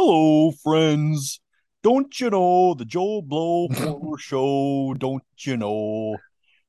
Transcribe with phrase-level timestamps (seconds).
[0.00, 1.40] Hello, friends.
[1.82, 4.94] Don't you know the Joe Blow Horror Show?
[4.96, 6.18] Don't you know?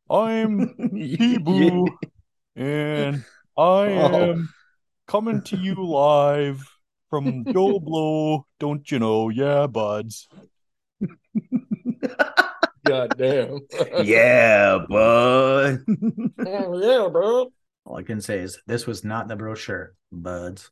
[0.09, 1.95] I'm T-Boo,
[2.55, 3.23] and
[3.55, 4.31] I Oh.
[4.31, 4.49] am
[5.05, 6.67] coming to you live
[7.11, 8.47] from Joe Blow.
[8.59, 9.29] Don't you know?
[9.29, 10.27] Yeah, buds.
[12.83, 13.59] God damn.
[14.03, 15.85] yeah, bud.
[16.47, 17.51] Oh, yeah, bro.
[17.85, 20.71] All I can say is this was not the brochure, buds.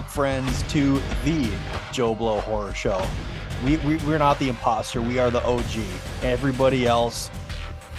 [0.00, 1.50] Back, friends, to the
[1.92, 3.06] Joe Blow Horror Show.
[3.64, 5.02] We, we we're not the imposter.
[5.02, 5.84] We are the OG.
[6.22, 7.30] Everybody else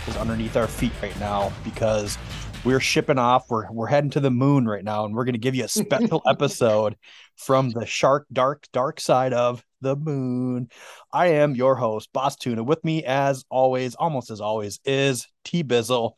[0.07, 2.17] is underneath our feet right now because
[2.65, 3.45] we're shipping off.
[3.51, 5.67] We're we're heading to the moon right now, and we're going to give you a
[5.67, 6.95] special episode
[7.35, 10.69] from the shark dark dark side of the moon.
[11.13, 12.63] I am your host, Boss Tuna.
[12.63, 16.13] With me, as always, almost as always, is T Bizzle.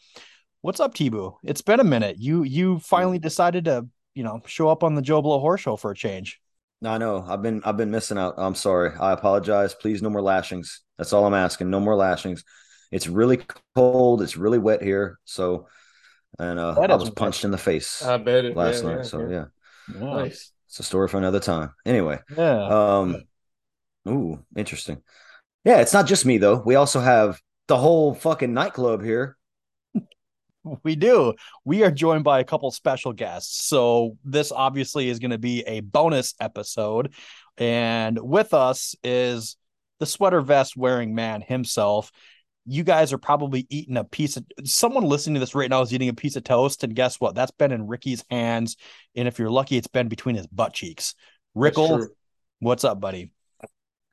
[0.61, 1.35] What's up, T Boo?
[1.43, 2.17] It's been a minute.
[2.19, 3.23] You you finally mm.
[3.23, 6.39] decided to you know show up on the Joe Blow Horror Show for a change.
[6.81, 7.25] No, I know.
[7.27, 8.35] I've been I've been missing out.
[8.37, 8.91] I'm sorry.
[8.99, 9.73] I apologize.
[9.73, 10.81] Please, no more lashings.
[10.97, 11.69] That's all I'm asking.
[11.69, 12.43] No more lashings.
[12.91, 13.39] It's really
[13.75, 14.21] cold.
[14.21, 15.17] It's really wet here.
[15.25, 15.67] So,
[16.39, 17.15] and uh, That I was wet.
[17.15, 18.55] punched in the face I bet it.
[18.55, 18.95] last yeah, night.
[18.97, 19.45] yeah, so yeah.
[19.93, 20.51] yeah, Nice.
[20.67, 21.71] it's a story for another time.
[21.85, 22.99] Anyway, Yeah.
[22.99, 23.23] um,
[24.07, 25.01] ooh, interesting.
[25.65, 26.61] Yeah, it's not just me though.
[26.65, 29.37] We also have the whole fucking nightclub here.
[30.83, 31.33] We do.
[31.65, 33.65] We are joined by a couple special guests.
[33.67, 37.13] So this obviously is going to be a bonus episode.
[37.57, 39.57] And with us is
[39.99, 42.11] the sweater vest wearing man himself.
[42.65, 45.93] You guys are probably eating a piece of someone listening to this right now is
[45.93, 46.83] eating a piece of toast.
[46.83, 47.35] And guess what?
[47.35, 48.77] That's been in Ricky's hands.
[49.15, 51.13] And if you're lucky, it's been between his butt cheeks.
[51.55, 52.07] Rickle,
[52.59, 53.31] what's up, buddy?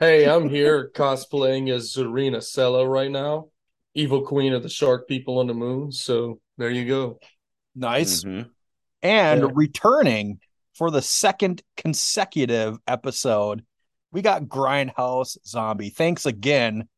[0.00, 3.49] Hey, I'm here cosplaying as Zarina Sella right now,
[3.94, 5.90] evil queen of the shark people on the moon.
[5.92, 7.18] So there you go.
[7.74, 8.24] Nice.
[8.24, 8.50] Mhm.
[9.02, 9.48] And Yeah.
[9.52, 10.40] returning
[10.74, 13.64] for the second consecutive episode,
[14.12, 15.90] we got Grindhouse Zombie.
[15.90, 16.88] Thanks again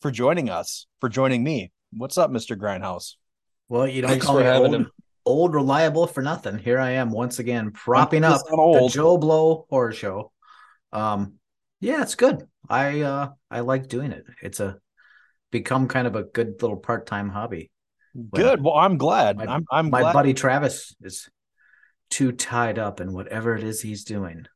[0.00, 1.72] for joining us, for joining me.
[1.92, 2.56] What's up, Mr.
[2.56, 3.14] Grindhouse?
[3.68, 4.90] Well, you don't Thanks call me having old, him.
[5.24, 6.58] old reliable for nothing.
[6.58, 8.88] Here I am once again propping up It's the.
[8.92, 10.32] Joe Blow horror show.
[10.92, 11.34] Um,
[11.80, 12.46] yeah, it's good.
[12.68, 14.24] I uh I like doing it.
[14.42, 14.78] It's a
[15.50, 17.70] become kind of a good little part-time hobby.
[18.34, 18.62] Good.
[18.62, 19.36] Well, I'm glad.
[19.36, 20.12] My- I'm I'm My glad.
[20.14, 21.28] buddy Travis is
[22.10, 24.46] too tied up in whatever it is he's doing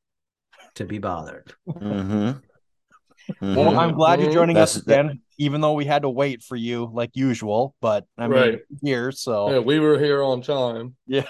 [0.76, 1.52] to be bothered.
[1.68, 2.42] Mhm.
[2.42, 2.42] Mhm.
[3.56, 6.56] Well, I'm glad you're joining us That's- again, even though we had to wait for
[6.56, 7.74] you like usual.
[7.80, 8.58] But I mean, Right.
[8.82, 10.96] here, so Yeah, we were here on time.
[11.06, 11.26] Yeah.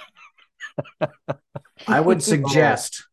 [1.88, 3.06] I would suggest,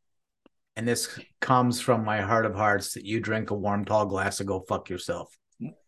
[0.76, 4.40] and this comes from my heart of hearts, that you drink a warm tall glass
[4.40, 5.36] and go fuck yourself.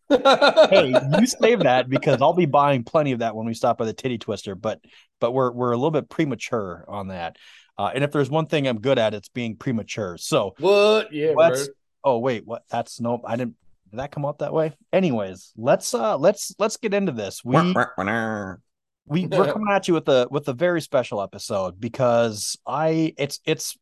[0.09, 3.85] Hey, you save that because I'll be buying plenty of that when we stop by
[3.85, 4.55] the titty twister.
[4.55, 4.81] But
[5.19, 7.37] but we're we're a little bit premature on that.
[7.77, 10.17] Uh, and if there's one thing I'm good at, it's being premature.
[10.17, 11.13] So what?
[11.13, 11.47] Yeah, bro.
[11.47, 11.69] let's.
[12.03, 12.63] Oh wait, what?
[12.69, 13.21] That's nope.
[13.25, 13.55] I didn't.
[13.91, 14.73] Did that come out that way?
[14.93, 17.43] Anyways, let's uh let's let's get into this.
[17.43, 17.55] We
[19.05, 23.39] we we're coming at you with a with a very special episode because I it's
[23.45, 23.77] it's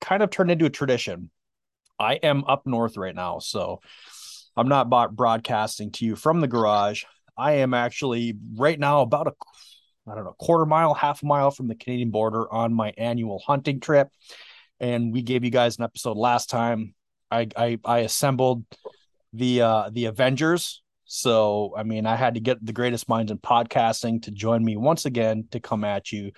[0.00, 1.30] kind of turned into a tradition.
[1.98, 3.80] I am up north right now, so
[4.56, 7.04] I'm not broadcasting to you from the garage.
[7.36, 9.32] I am actually right now about a
[10.10, 13.42] I don't know quarter mile, half a mile from the Canadian border on my annual
[13.46, 14.08] hunting trip,
[14.80, 16.94] and we gave you guys an episode last time.
[17.30, 18.64] I I, I assembled
[19.32, 23.38] the uh the Avengers so, I mean, I had to get the greatest minds in
[23.38, 26.32] podcasting to join me once again to come at you.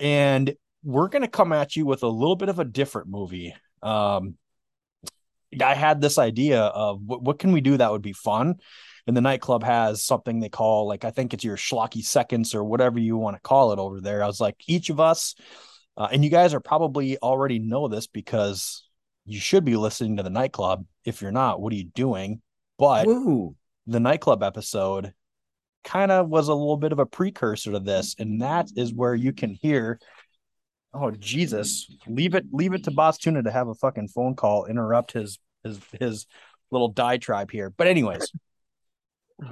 [0.00, 0.52] And
[0.82, 3.54] we're going to come at you with a little bit of a different movie.
[3.84, 4.36] Um,
[5.62, 8.56] I had this idea of what, what can we do that would be fun?
[9.06, 12.62] And the nightclub has something they call, like, I think it's your schlocky seconds or
[12.62, 14.22] whatever you want to call it over there.
[14.22, 15.34] I was like, each of us,
[15.96, 18.84] uh, and you guys are probably already know this because
[19.24, 20.84] you should be listening to the nightclub.
[21.04, 22.42] If you're not, what are you doing?
[22.78, 23.56] But Woo.
[23.86, 25.12] the nightclub episode
[25.82, 29.14] kind of was a little bit of a precursor to this, and that is where
[29.14, 29.98] you can hear
[30.92, 31.90] Oh Jesus!
[32.06, 35.38] Leave it, leave it to Boss Tuna to have a fucking phone call interrupt his
[35.62, 36.26] his his
[36.70, 37.70] little diatribe here.
[37.70, 38.32] But anyways,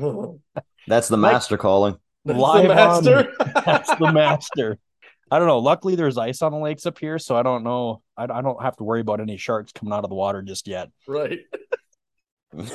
[0.86, 1.96] That's the Mike- master calling.
[2.24, 3.32] That's Live the on- master.
[3.64, 4.78] that's the master.
[5.30, 5.58] I don't know.
[5.58, 8.02] Luckily, there's ice on the lakes up here, so I don't know.
[8.16, 10.66] I, I don't have to worry about any sharks coming out of the water just
[10.66, 10.90] yet.
[11.06, 11.38] right.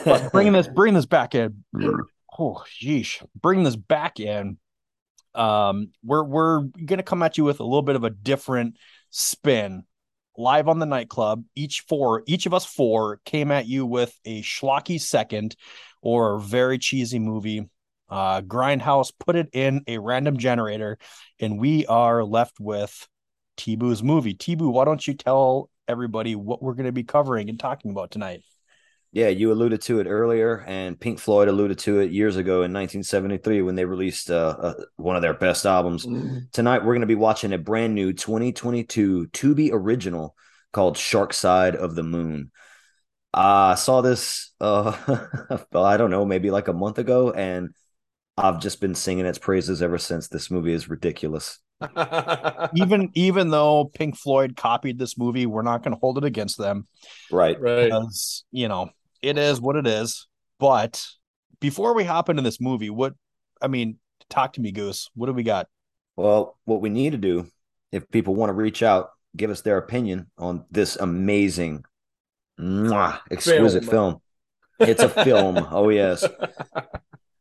[0.06, 1.64] But bringing this, bringing this back in.
[2.40, 3.24] Oh, yeesh!
[3.40, 4.58] bring this back in.
[5.36, 8.78] Um, we're we're gonna come at you with a little bit of a different
[9.10, 9.84] spin.
[10.36, 14.42] Live on the nightclub, each four, each of us four came at you with a
[14.42, 15.56] schlocky second
[16.02, 17.70] or very cheesy movie.
[18.10, 20.98] Uh, Grindhouse put it in a random generator,
[21.40, 23.08] and we are left with
[23.58, 24.34] T-Boo's movie.
[24.34, 28.12] T-Boo, why don't you tell everybody what we're going to be covering and talking about
[28.12, 28.44] tonight?
[29.14, 32.74] Yeah, you alluded to it earlier, and Pink Floyd alluded to it years ago in
[32.74, 36.04] 1973 when they released uh, uh, one of their best albums.
[36.04, 36.52] Mm.
[36.52, 40.36] Tonight, we're going to be watching a brand new 2022 Tubi original
[40.72, 42.50] called Shark Side of the Moon.
[43.32, 44.98] I saw this, uh,
[45.76, 47.70] I don't know, maybe like a month ago, and
[48.36, 50.28] I've just been singing its praises ever since.
[50.28, 51.60] This movie is ridiculous.
[52.76, 56.58] even even though Pink Floyd copied this movie, we're not going to hold it against
[56.58, 56.88] them
[57.30, 57.60] Right.
[57.60, 57.86] right.
[57.86, 58.90] because you know
[59.24, 60.28] it is what it is.
[60.60, 61.04] But
[61.60, 63.16] before we hop into this movie, what
[63.62, 63.98] I mean,
[64.30, 65.10] talk to me, Goose.
[65.16, 65.68] What do we got?
[66.16, 67.48] Well, what we need to do,
[67.92, 71.84] if people want to reach out, give us their opinion on this amazing,
[72.60, 74.20] mwah, exquisite Film.
[74.80, 74.90] film.
[74.90, 75.68] It's a film.
[75.72, 76.24] oh, yes.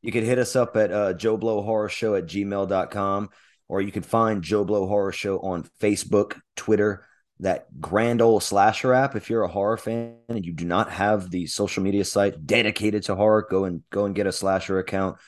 [0.00, 3.28] You can hit us up at uh, Joe Blow Horror Show at gmail.com,
[3.68, 7.04] or you can find Joe Blow Horror Show on Facebook, Twitter,
[7.42, 9.16] that grand old slasher app.
[9.16, 13.02] If you're a horror fan and you do not have the social media site dedicated
[13.04, 15.18] to horror, go and go and get a slasher account.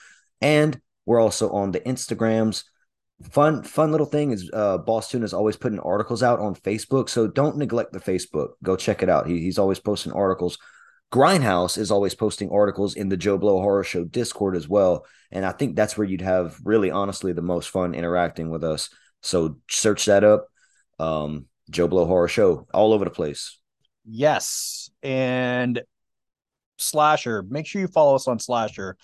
[0.40, 2.64] And we're also on the Instagrams.
[3.30, 7.08] Fun, fun little thing is uh Boss Tuna is always putting articles out on Facebook.
[7.08, 8.50] So don't neglect the Facebook.
[8.62, 9.26] Go check it out.
[9.26, 10.58] He, he's always posting articles.
[11.12, 15.06] Grindhouse is always posting articles in the Joe Blow Horror Show Discord as well.
[15.30, 18.88] And I think that's where you'd have really honestly the most fun interacting with us.
[19.22, 20.48] So search that up.
[20.98, 23.58] Um, Joe Blow Horror Show all over the place.
[24.04, 25.82] Yes, and
[26.78, 27.42] Slasher.
[27.42, 28.96] Make sure you follow us on Slasher.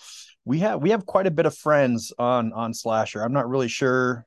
[0.45, 3.21] We have we have quite a bit of friends on on Slasher.
[3.21, 4.25] I'm not really sure.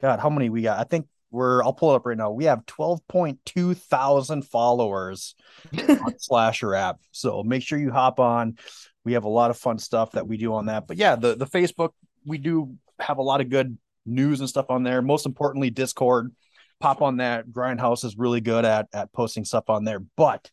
[0.00, 0.78] God, how many we got?
[0.78, 1.62] I think we're.
[1.62, 2.30] I'll pull it up right now.
[2.30, 5.34] We have 12.2 thousand followers
[5.88, 7.00] on Slasher app.
[7.12, 8.58] So make sure you hop on.
[9.04, 10.86] We have a lot of fun stuff that we do on that.
[10.86, 11.90] But yeah, the the Facebook
[12.26, 13.76] we do have a lot of good
[14.06, 15.02] news and stuff on there.
[15.02, 16.32] Most importantly, Discord.
[16.84, 17.48] Pop on that.
[17.48, 20.00] Grindhouse is really good at at posting stuff on there.
[20.00, 20.50] But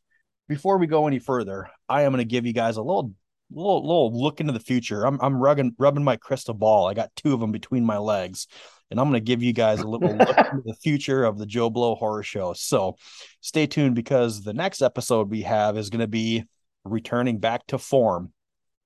[0.48, 3.14] before we go any further, I am going to give you guys a little
[3.52, 5.06] little little look into the future.
[5.06, 6.88] I'm I'm rubbing rubbing my crystal ball.
[6.88, 8.48] I got two of them between my legs,
[8.90, 11.46] and I'm going to give you guys a little look into the future of the
[11.46, 12.54] Joe Blow Horror Show.
[12.54, 12.96] So
[13.42, 16.46] stay tuned because the next episode we have is going to be
[16.86, 18.32] returning back to form.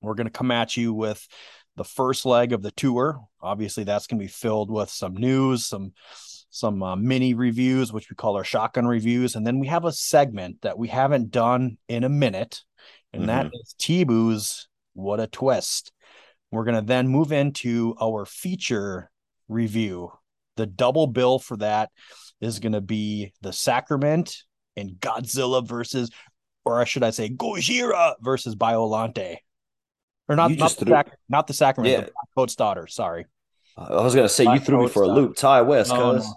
[0.00, 1.24] We're going to come at you with
[1.76, 3.20] the first leg of the tour.
[3.40, 5.92] Obviously, that's going to be filled with some news, some
[6.50, 9.92] some uh, mini reviews, which we call our shotgun reviews, and then we have a
[9.92, 12.62] segment that we haven't done in a minute,
[13.12, 15.92] and that is What a Twist.
[16.50, 19.10] We're going to then move into our feature
[19.48, 20.12] review.
[20.56, 21.90] The double bill for that
[22.40, 24.42] is going to be The Sacrament
[24.76, 26.10] and Godzilla versus,
[26.64, 29.36] or should I say, Gojira versus Biollante.
[30.28, 32.00] Or not, You not, the threw- sac- not the Sacrament, Yeah.
[32.00, 32.86] the Blackcoat's Daughter.
[32.86, 33.26] Sorry.
[33.76, 35.36] I was gonna say you threw me for a loop.
[35.36, 36.36] Ty West, No, no.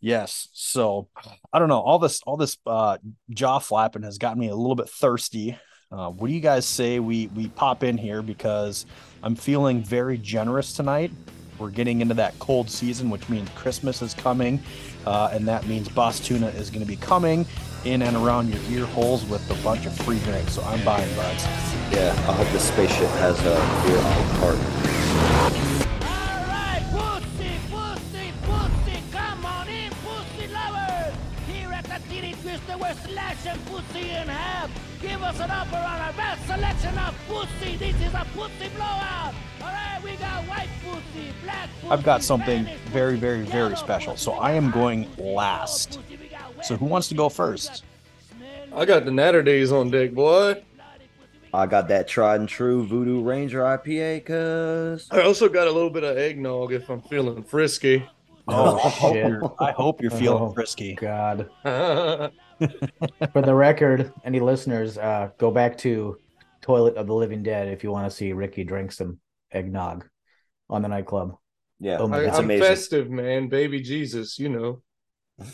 [0.00, 0.48] Yes.
[0.52, 1.08] So
[1.52, 1.80] I don't know.
[1.80, 2.98] All this, all this uh
[3.30, 5.58] jaw flapping has gotten me a little bit thirsty.
[5.90, 8.86] Uh, what do you guys say we we pop in here because
[9.22, 11.10] I'm feeling very generous tonight.
[11.58, 14.62] We're getting into that cold season, which means Christmas is coming,
[15.06, 17.44] uh, and that means Boss Tuna is going to be coming
[17.84, 20.52] in and around your ear holes with a bunch of free drinks.
[20.52, 21.44] So I'm buying buds.
[21.90, 23.56] Yeah, I hope this spaceship has a
[23.86, 24.58] beer on part.
[25.28, 25.47] Alright,
[32.80, 34.70] we're slashing pussy in half.
[35.00, 37.76] Give us an offer on our best selection of pussy.
[37.76, 39.34] This is a pussy blowout.
[39.60, 41.92] Alright, we got white pussy, black pussy.
[41.92, 44.16] I've got something Spanish very, very, very special.
[44.16, 45.92] So I am going pussy, we got last.
[45.94, 47.84] cold pussy, we got wet So who wants to go pussy, we got first?
[48.76, 50.62] I got the Natter Days on deck, boy.
[51.54, 55.08] I got that tried and true Voodoo Ranger IPA, cuz.
[55.10, 58.06] I also got a little bit of eggnog if I'm feeling frisky.
[58.46, 59.26] Oh, I Oh, hope shit.
[59.28, 60.52] you're, I hope you're feeling Oh.
[60.52, 60.94] frisky.
[60.94, 61.48] God.
[62.60, 66.16] That's For the record, any listeners, uh, go back to
[66.62, 69.18] Toilet of the Living Dead if you want to see Ricky drink some
[69.52, 70.06] eggnog
[70.68, 71.36] on the nightclub.
[71.80, 72.64] Yeah, Oh my I, it's I'm amazing.
[72.66, 73.48] festive, man.
[73.48, 74.82] Baby Jesus, you know.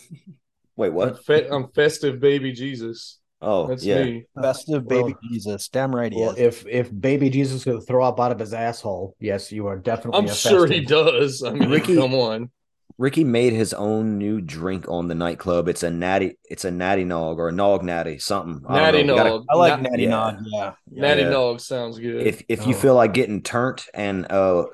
[0.77, 1.25] Wait, I'm, what?
[1.25, 3.21] fe- I'm festive baby Jesus.
[3.41, 4.03] Oh, That's yeah.
[4.05, 4.25] me.
[4.41, 5.69] Festive baby Well- Jesus.
[5.69, 6.39] Damn right he Well, is.
[6.39, 10.19] if if baby Jesus could throw up out of his asshole, yes, you are definitely.
[10.21, 11.43] I'm a sure he does.
[11.43, 12.51] I mean, Ricky- come on.
[12.97, 15.69] Ricky made his own new drink on the nightclub.
[15.69, 16.38] It's a natty.
[16.45, 18.64] It's a natty nog or a nog natty something.
[18.69, 19.14] I don't Natty know.
[19.14, 19.45] We gotta- Nog.
[19.50, 20.09] I like Na- Natty yeah.
[20.11, 20.35] Nog.
[20.47, 20.73] Yeah.
[20.91, 21.29] Natty Yeah.
[21.31, 22.25] Nog sounds good.
[22.26, 22.79] If if you Oh.
[22.79, 24.67] feel like getting turnt and uh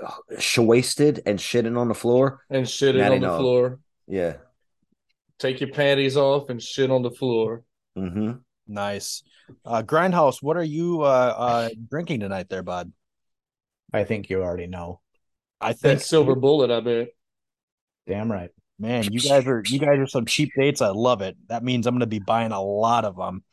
[0.59, 3.40] wasted and shitting on the floor, and shit it Natty on the Nog.
[3.40, 3.79] floor.
[4.07, 4.35] yeah.
[5.38, 7.62] Take your panties off and shit on the floor.
[7.97, 8.33] Mm-hmm.
[8.69, 9.23] Nice.
[9.64, 12.93] Uh, Grindhouse, what are you uh, uh, drinking tonight, there, bud?
[13.95, 15.00] I think you already know.
[15.59, 17.09] I think That silver bullet, I bet.
[18.11, 18.50] Damn right.
[18.76, 20.83] Man, you guys are you guys are some cheap dates.
[20.83, 21.37] I love it.
[21.49, 23.45] That means I'm going to be buying a lot of them.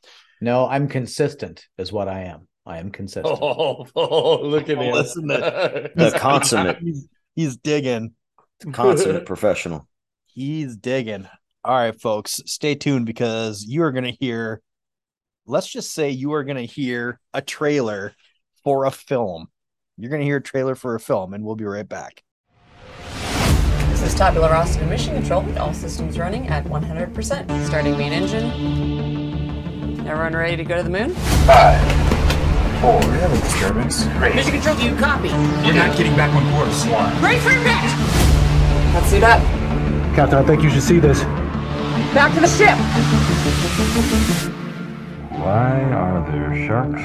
[0.41, 2.47] No, I'm consistent, is what I am.
[2.65, 3.37] I am consistent.
[3.39, 4.93] Oh, oh look at Oh, him.
[4.93, 8.13] listen to The consummate, He's, he's digging.
[8.71, 9.87] consummate professional.
[10.25, 11.27] He's digging.
[11.63, 14.61] All right, folks, stay tuned because you are going to hear.
[15.45, 18.13] Let's just say you are going to hear a trailer
[18.63, 19.47] for a film.
[19.97, 22.23] You're going to hear a trailer for a film, and we'll be right back.
[24.07, 25.43] This is Tabula Rasa to Mission Control.
[25.59, 27.65] All systems running at 100%.
[27.65, 28.45] Starting main engine.
[30.07, 31.09] Everyone ready to go to the moon?
[32.79, 33.01] Four.
[33.01, 34.05] We have a disturbance.
[34.17, 34.33] Great.
[34.33, 35.27] Mission Control, do you copy?
[35.27, 36.85] We're not getting back on course.
[36.85, 37.19] One.
[37.19, 38.93] Brace for impact!
[38.93, 39.41] Let's suit up.
[40.15, 41.23] Captain, I think you should see this.
[42.13, 42.77] Back to the ship!
[45.37, 47.01] Why are there sharks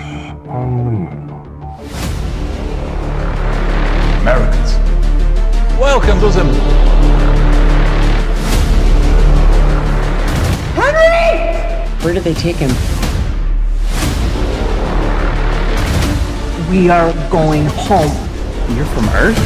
[0.47, 1.29] on the moon?
[4.21, 4.92] Americans.
[5.83, 6.45] Welcome to the
[12.05, 12.71] Where did they take him?
[16.71, 18.13] We are going home.
[18.77, 19.37] You're from Earth?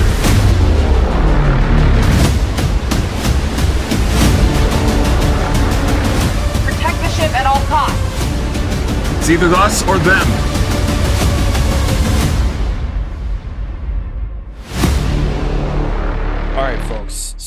[6.67, 9.21] Protect the ship at all costs.
[9.21, 10.56] It's either us or them.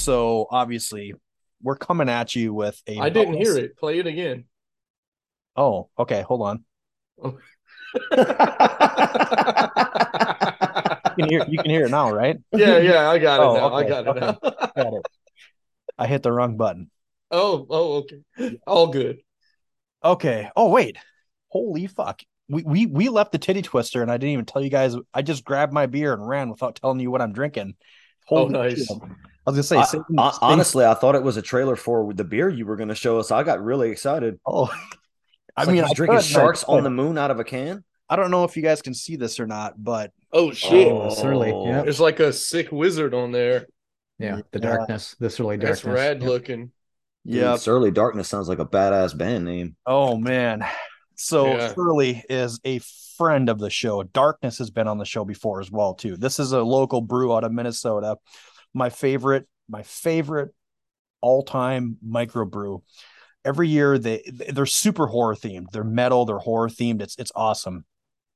[0.10, 1.14] So obviously,
[1.62, 2.98] we're coming at you with a.
[2.98, 3.78] I didn't hear it.
[3.78, 4.46] Play it again.
[5.56, 6.24] Oh, okay.
[6.24, 6.66] Hold on.
[7.24, 7.38] Oh.
[11.18, 11.46] You can hear.
[11.50, 12.38] You can hear it now, right?
[12.54, 13.74] yeah, yeah, I got it Oh, now.
[13.74, 14.20] I got it okay.
[14.20, 14.38] now.
[14.84, 15.02] Got it.
[15.98, 16.90] I hit the wrong button.
[17.30, 18.58] oh, oh, okay.
[18.66, 19.20] All good.
[20.04, 20.50] Okay.
[20.56, 20.96] Oh wait.
[21.50, 22.22] Holy fuck.
[22.48, 24.96] We we we left the titty twister, and I didn't even tell you guys.
[25.14, 27.76] I just grabbed my beer and ran without telling you what I'm drinking.
[28.32, 28.88] Oh, nice.
[28.88, 28.98] shit.
[29.56, 30.00] I was gonna say.
[30.00, 32.66] I- same- hon- same- honestly, I thought it was a trailer for the beer you
[32.66, 33.32] were going to show us.
[33.32, 34.40] I got really excited.
[34.46, 34.66] Oh.
[35.58, 37.44] I It's like mean, he's I drinking could, sharks on the moon out of a
[37.44, 37.84] can.
[38.10, 40.88] I don't know if you guys can see this or not, but Oh shit.
[40.92, 41.52] Oh, surly.
[41.52, 41.66] Oh.
[41.66, 41.82] Yeah.
[41.82, 43.68] There's like a sick wizard on there.
[44.20, 44.42] Yeah.
[44.52, 44.70] The Yeah.
[44.76, 45.16] darkness.
[45.20, 46.02] The surly That's darkness.
[46.02, 46.30] rad Yep.
[46.30, 46.72] looking.
[47.26, 47.52] yeah.
[47.52, 49.76] Dude, Surly Darkness sounds like a badass band name.
[49.86, 50.64] Oh man.
[51.16, 51.74] So Yeah.
[51.74, 52.80] Surly is a
[53.18, 54.02] friend of the show.
[54.04, 56.16] Darkness has been on the show before as well too.
[56.16, 58.16] This is a local brew out of Minnesota.
[58.74, 60.54] My favorite, my favorite
[61.22, 62.82] all-time microbrew.
[63.46, 65.72] Every year they they're super horror themed.
[65.72, 67.02] They're metal, they're horror themed.
[67.02, 67.86] It's it's awesome.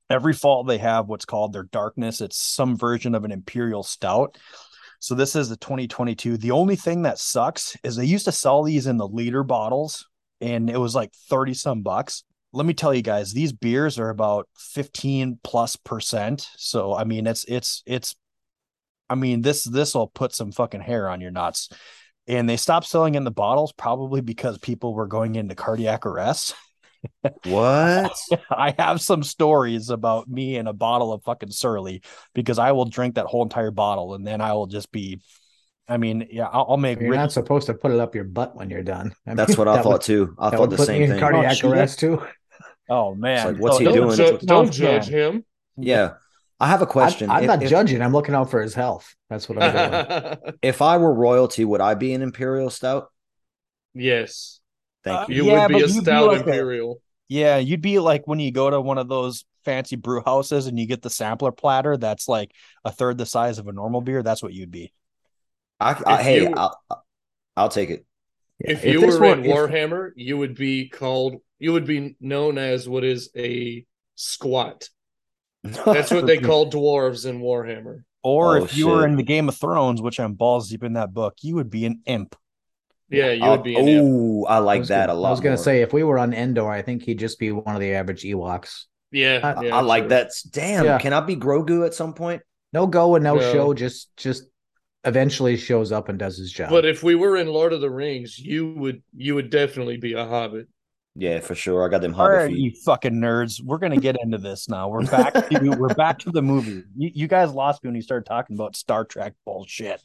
[0.10, 2.22] Every fall they have what's called their darkness.
[2.22, 4.38] It's some version of an imperial stout.
[5.00, 6.38] So this is the 2022.
[6.38, 10.08] The only thing that sucks is they used to sell these in the liter bottles
[10.40, 12.24] and it was like 30 some bucks.
[12.54, 16.48] Let me tell you guys, these beers are about 15 plus percent.
[16.56, 18.16] So I mean it's it's it's
[19.10, 21.70] I mean this this will put some fucking hair on your nuts.
[22.26, 26.56] And they stopped selling in the bottles probably because people were going into cardiac arrest.
[27.44, 28.16] What?
[28.50, 32.02] I have some stories about me and a bottle of fucking Surly
[32.34, 35.20] because I will drink that whole entire bottle and then I will just be
[35.86, 38.24] I mean, yeah, I'll, I'll make You're Ricky- not supposed to put it up your
[38.24, 39.14] butt when you're done.
[39.28, 40.34] I That's mean, what I thought would- too.
[40.40, 41.20] I thought the same thing.
[41.20, 42.24] cardiac Oh, arrest too.
[42.90, 44.40] Oh man, like, what's oh, he Oh, Don't, doing?
[44.40, 45.44] ju- don't judge him.
[45.76, 46.14] Yeah.
[46.64, 47.30] I have a question.
[47.30, 48.02] I'm, I'm If- not if, judging.
[48.02, 49.14] I'm looking out for his health.
[49.30, 50.54] That's what I'm doing.
[50.62, 53.12] If I were royalty, would I be an imperial stout?
[53.94, 54.60] yes.
[55.04, 55.36] Thank Uh, you.
[55.44, 57.02] You Yeah, would be but a you'd be stout like a- imperial.
[57.28, 60.78] Yeah, you'd be like when you go to one of those fancy brew houses and
[60.80, 62.52] you get the sampler platter that's like
[62.86, 64.24] a third the size of a normal beer.
[64.24, 64.94] That's what you'd be.
[65.80, 66.80] I, I hey, you, I'll,
[67.58, 68.06] I'll take it.
[68.60, 71.42] If If you this were in were- if- Warhammer, you would be called.
[71.60, 74.90] You would be known as what is a squat.
[75.64, 78.04] That's what they call dwarves in Warhammer.
[78.22, 80.94] Or Oh, if you were in the Game of Thrones, which I'm balls deep in
[80.94, 82.36] that book, you would be an imp.
[83.10, 83.76] Yeah, you would be.
[83.78, 85.28] Oh, I I like was that gonna, a lot.
[85.28, 87.76] I was gonna say if we were on Endor, I think he'd just be one
[87.76, 88.86] of the average Ewoks.
[89.12, 90.10] Yeah, I, yeah, I like true.
[90.10, 90.32] that.
[90.50, 90.98] Damn, Yeah.
[90.98, 92.42] can I be Grogu at some point?
[92.72, 93.54] No go and no, No.
[93.54, 93.74] show.
[93.74, 94.46] Just just
[95.06, 96.70] eventually shows up and does his job.
[96.72, 100.14] But if we were in Lord of the Rings, you would you would definitely be
[100.14, 100.68] a hobbit.
[101.16, 101.86] Yeah, for sure.
[101.86, 103.62] I got them All hobbit right, you fucking nerds.
[103.64, 104.90] We're gonna get into this now.
[104.90, 106.84] We're back to we're back to the movie.
[106.98, 110.02] You, you guys lost me when you started talking about Star Trek bullshit.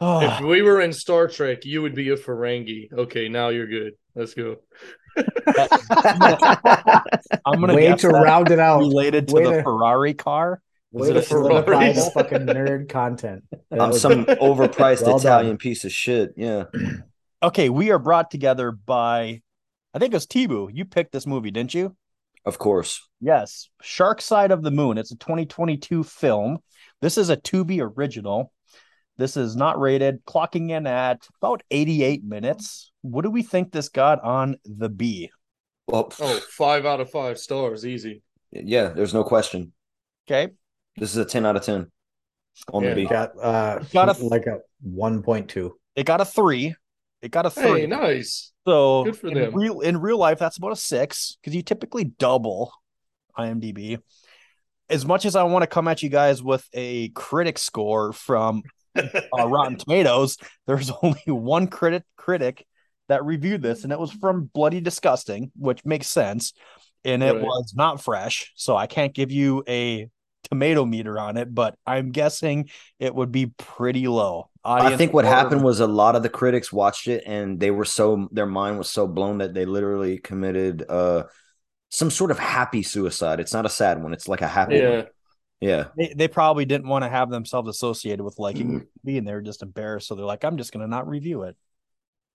[0.00, 0.40] Oh, If ah.
[0.46, 2.92] we were in Star Trek, you would be a Ferengi.
[2.92, 3.92] Okay, now you're good.
[4.16, 4.56] Let's go.
[5.16, 5.26] I'm
[7.60, 8.80] gonna Way guess to round it out.
[8.80, 10.60] related to Way the to- Ferrari car.
[10.90, 13.44] Way it to a solidify the fucking nerd content.
[13.70, 15.20] That I'm was- some overpriced Well done.
[15.20, 16.34] Italian piece of shit.
[16.36, 16.64] Yeah.
[17.40, 19.42] Okay, we are brought together by
[19.94, 20.70] I think it was T-Boo.
[20.72, 21.96] You picked this movie, didn't you?
[22.44, 23.06] Of course.
[23.20, 24.96] Yes, Shark Side of the Moon.
[24.98, 26.58] It's a 2022 film.
[27.02, 28.52] This is a Tubi original.
[29.16, 32.92] This is not rated, clocking in at about 88 minutes.
[33.02, 35.30] What do we think this got on the B?
[35.88, 38.22] Well, Oh, five out of five stars, easy.
[38.52, 39.72] yeah, there's no question.
[40.30, 40.52] Okay.
[40.96, 41.90] This is a 10 out of 10
[42.72, 42.90] on Yeah.
[42.90, 43.04] the B.
[43.06, 45.78] got uh Got a- like a one point two.
[45.96, 46.74] It got a three.
[47.22, 47.80] It got a three.
[47.80, 48.52] Hey, nice.
[48.68, 49.52] So Good for in them.
[49.52, 52.72] real in real life, that's about a six because you typically double
[53.38, 53.98] IMDb.
[54.90, 58.62] As much as I want to come at you guys with a critic score from
[58.96, 59.02] uh,
[59.48, 62.66] Rotten Tomatoes, there's only one critic critic
[63.08, 66.52] that reviewed this, and it was from Bloody Disgusting, which makes sense.
[67.04, 67.42] And it Right.
[67.42, 70.08] was not fresh, so I can't give you a
[70.50, 74.50] tomato meter on it, but I'm guessing it would be pretty low.
[74.70, 77.70] I think what score- happened was a lot of the critics watched it and they
[77.70, 81.24] were so their mind was so blown that they literally committed uh
[81.90, 83.40] some sort of happy suicide.
[83.40, 84.12] It's not a sad one.
[84.12, 84.90] It's like a happy Yeah.
[84.90, 85.06] one.
[85.60, 85.84] Yeah.
[85.96, 88.78] they, they probably didn't want to have themselves associated with liking Mm.
[88.80, 90.06] the movie, and they were just embarrassed.
[90.06, 91.56] So they're like, I'm just gonna not review it.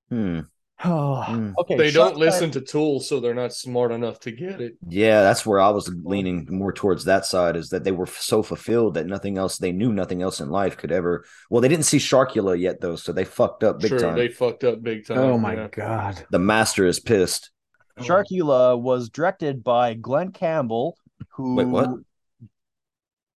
[0.09, 0.39] Hmm.
[0.85, 1.53] Oh, Mm.
[1.59, 1.77] okay.
[1.77, 4.75] They don't listen to tools, so they're not smart enough to get it.
[4.87, 8.43] Yeah, that's where I was leaning more towards that side is that they were so
[8.43, 11.85] fulfilled that nothing else they knew nothing else in life could ever well they didn't
[11.85, 14.15] see Sharkula yet though, so they fucked up big sure, time.
[14.17, 15.19] they fucked up big time.
[15.19, 15.67] Oh my yeah.
[15.69, 16.25] god.
[16.31, 17.51] The master is pissed.
[17.99, 20.97] Sharkula was directed by Glenn Campbell,
[21.35, 21.89] who Wait, what?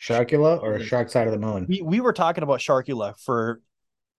[0.01, 1.65] Sharkula or Shark Side of the Moon?
[1.67, 3.61] we, we were talking about Sharkula for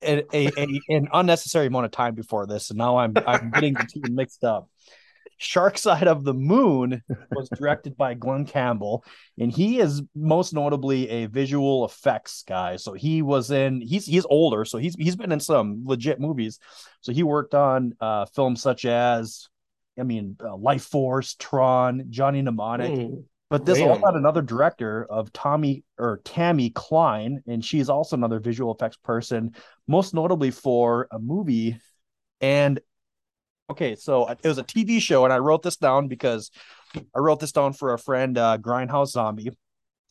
[0.02, 3.74] a, a, a- an unnecessary amount of time before this, and now I'm I'm getting
[3.74, 4.68] the two mixed up.
[5.40, 9.04] Shark Side of the Moon was directed by Glenn Campbell,
[9.38, 12.74] and he is most notably a visual effects guy.
[12.74, 16.58] So he was in he's he's older, so he's he's been in some legit movies.
[17.02, 19.48] So he worked on uh, films such as,
[19.96, 22.90] I mean, uh, Lifeforce, Tron, Johnny Mnemonic.
[22.90, 23.14] Hmm.
[23.50, 24.02] But this all Damn.
[24.02, 29.54] got another director of Tommy or Tammy Klein, and she's also another visual effects person,
[29.86, 31.78] most notably for a movie.
[32.42, 32.78] And
[33.70, 36.50] okay, so it was a TV show, and I wrote this down because
[36.94, 39.50] I wrote this down for a friend, uh, Grindhouse Zombie.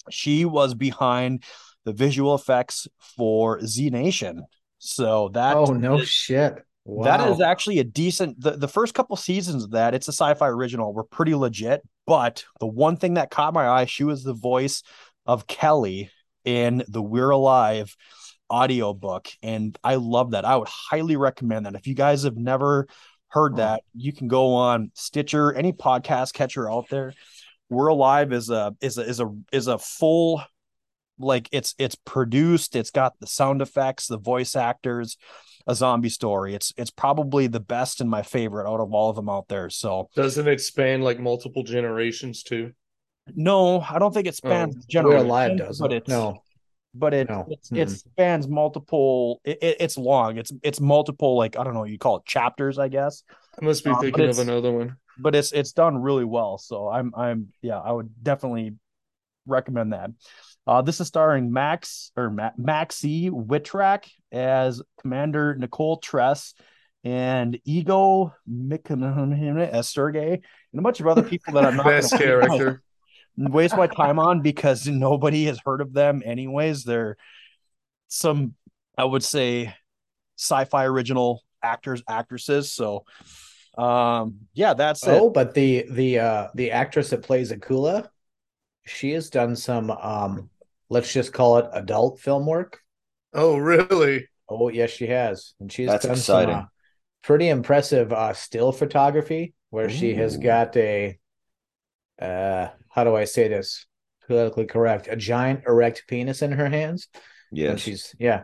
[0.10, 1.44] She was behind
[1.86, 4.46] the visual effects for Z Nation.
[4.80, 6.56] So that Oh no shit.
[6.90, 7.04] Wow.
[7.04, 10.48] that is actually a decent the, the first couple seasons of that, it's a sci-fi
[10.48, 11.82] original, were pretty legit.
[12.06, 14.84] But the one thing that caught my eye, she was the voice
[15.26, 16.10] of Kelly
[16.46, 17.94] in the We're Alive
[18.50, 19.28] audiobook.
[19.44, 20.46] And I love that.
[20.46, 21.76] I would highly recommend that.
[21.76, 22.88] If you guys have never
[23.28, 27.14] heard that, you can go on Stitcher, any podcast catcher out there.
[27.70, 30.42] We're Alive is a is a is a is a full
[31.20, 35.18] like it's it's produced, it's got the sound effects, the voice actors,
[35.68, 36.56] a zombie story.
[36.56, 39.70] It's it's probably the best and my favorite out of all of them out there.
[39.70, 42.72] So Doesn't it span like multiple generations too?
[43.36, 45.98] no, I don't think it oh, spans Oh, We're generations, alive does but it?
[45.98, 46.44] it's No.
[46.94, 47.46] but it No.
[47.50, 47.98] it's, it Mm-mm.
[48.14, 49.42] spans multiple.
[49.44, 50.38] It, it- it's long.
[50.38, 51.84] It's it's multiple like I don't know.
[51.84, 53.24] You call it chapters, I guess.
[53.62, 54.96] I must be um, but thinking of another one.
[55.20, 56.58] But it's it's done really well.
[56.58, 57.80] So I'm I'm yeah.
[57.80, 58.76] I would definitely
[59.46, 60.12] recommend that.
[60.68, 66.54] Uh, this is starring Max or Ma- Maxie Wittrak as Commander Nicole Tress
[67.06, 72.18] and Ego Mik- as Sergey and a bunch of other people that I'm not Best
[72.18, 72.82] character.
[73.38, 76.84] waste my time on because nobody has heard of them anyways.
[76.84, 77.16] They're
[78.10, 78.56] some
[78.98, 79.74] I would say
[80.38, 82.72] sci-fi original actors, actresses.
[82.74, 83.06] So
[83.78, 85.34] um yeah, that's Oh, it.
[85.34, 88.10] but the the uh the actress that plays Akula,
[88.86, 90.50] she has done some um
[90.90, 92.80] let's just call it adult film work.
[93.34, 94.28] Oh, really?
[94.50, 95.54] Oh, yes, she has.
[95.60, 96.56] And she's That's done exciting.
[96.56, 96.68] some uh,
[97.24, 101.18] pretty impressive uh still photography where she has got a
[102.22, 103.86] uh how do I say this
[104.28, 105.08] politically correct?
[105.10, 107.08] A giant erect penis in her hands.
[107.52, 107.80] And Yes.
[107.82, 108.44] she's yeah.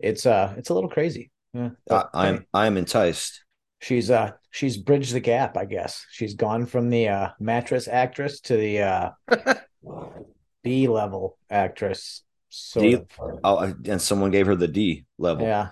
[0.00, 1.30] It's uh it's a little crazy.
[1.52, 1.70] Yeah.
[1.70, 3.44] I, but, hey, I'm I'm enticed.
[3.80, 6.04] she's uh she's bridged the gap, I guess.
[6.10, 9.10] She's gone from the uh mattress actress to the uh
[10.64, 12.22] B level actress.
[12.48, 12.98] Sort D-
[13.44, 15.46] Oh, and someone gave her the D level.
[15.46, 15.68] Yeah,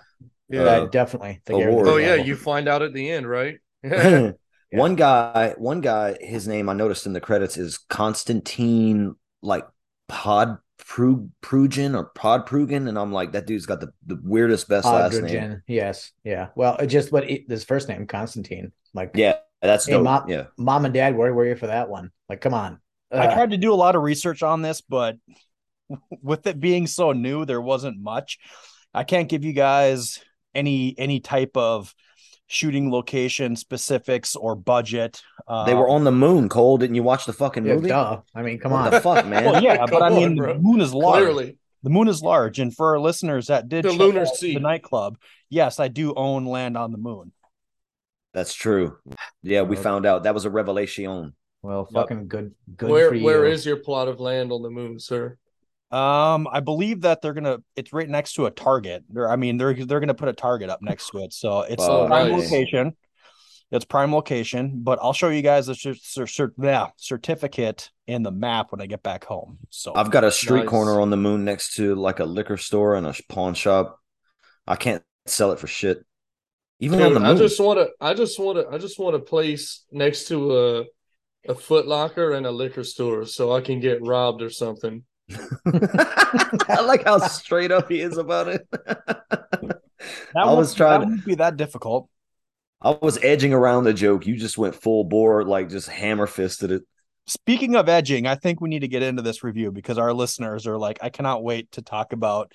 [0.49, 0.61] Yeah.
[0.63, 1.41] uh, definitely.
[1.45, 1.87] They gave her award.
[1.87, 2.25] oh yeah, level.
[2.27, 3.57] you find out at the end, right?
[4.71, 9.65] One guy, one guy, his name I noticed in the credits is Constantine, like
[10.07, 14.67] Pod Prug Prugen or Pod Prugin, and I'm like, that dude's got the, the weirdest
[14.67, 15.61] best last name.
[15.67, 16.11] Yes.
[16.23, 16.47] Yeah.
[16.55, 18.71] Well, it just what it, his first name, Constantine.
[18.95, 20.03] Like, Yeah, that's Hey, dope.
[20.03, 22.09] Mom- yeah, mom and dad, where were you for that one?
[22.27, 22.79] Like, come on.
[23.13, 25.17] I tried to do a lot of research on this, but
[26.21, 28.39] with it being so new, there wasn't much.
[28.93, 30.19] I can't give you guys
[30.55, 31.93] any any type of
[32.47, 35.21] shooting location specifics or budget.
[35.47, 36.49] Uh, they were on the moon.
[36.49, 37.87] Cole, didn't you watch the fucking Yeah, movie?
[37.89, 38.21] duh.
[38.35, 38.91] I mean, come what on.
[38.91, 39.45] the fuck, man?
[39.45, 40.53] Well, yeah, but I mean, bro.
[40.53, 41.23] the moon is large.
[41.23, 44.35] Clearly, The moon is large, and for our listeners that did The check lunar out
[44.35, 44.53] sea.
[44.53, 45.17] the nightclub,
[45.49, 47.31] yes, I do own land on the moon.
[48.33, 48.97] That's true.
[49.41, 51.33] Yeah, we found out that was a revelation.
[51.63, 52.03] Well, Yep.
[52.03, 52.53] fucking good.
[52.75, 53.23] Good where for you.
[53.23, 55.37] where is your plot of land on the moon, sir?
[55.91, 57.59] Um, I believe that they're gonna.
[57.75, 59.03] It's right next to a target.
[59.09, 61.83] They're, I mean, they're they're gonna put a target up next to it, so it's
[61.83, 62.51] Oh, a prime nice.
[62.51, 62.95] location.
[63.71, 68.21] It's prime location, but I'll show you guys the cer- cer- cer- yeah, certificate in
[68.21, 69.57] the map when I get back home.
[69.71, 70.69] So I've got a street Nice.
[70.69, 73.99] corner on the moon next to like a liquor store and a pawn shop.
[74.67, 76.05] I can't sell it for shit.
[76.79, 77.29] Even on the moon.
[77.29, 77.89] I just want to.
[78.01, 78.67] I just want to.
[78.69, 80.83] I just want a place next to a
[81.47, 85.03] a Foot Locker and a liquor store, so I can get robbed or something.
[85.65, 88.67] I like how straight up he is about it.
[88.71, 89.79] that
[90.35, 92.09] I was trying That to- won't be that difficult.
[92.81, 94.27] I was edging around the joke.
[94.27, 96.83] You just went full bore, like just hammer fisted it.
[97.27, 100.67] Speaking of edging, I think we need to get into this review because our listeners
[100.67, 102.51] are like, I cannot wait to talk about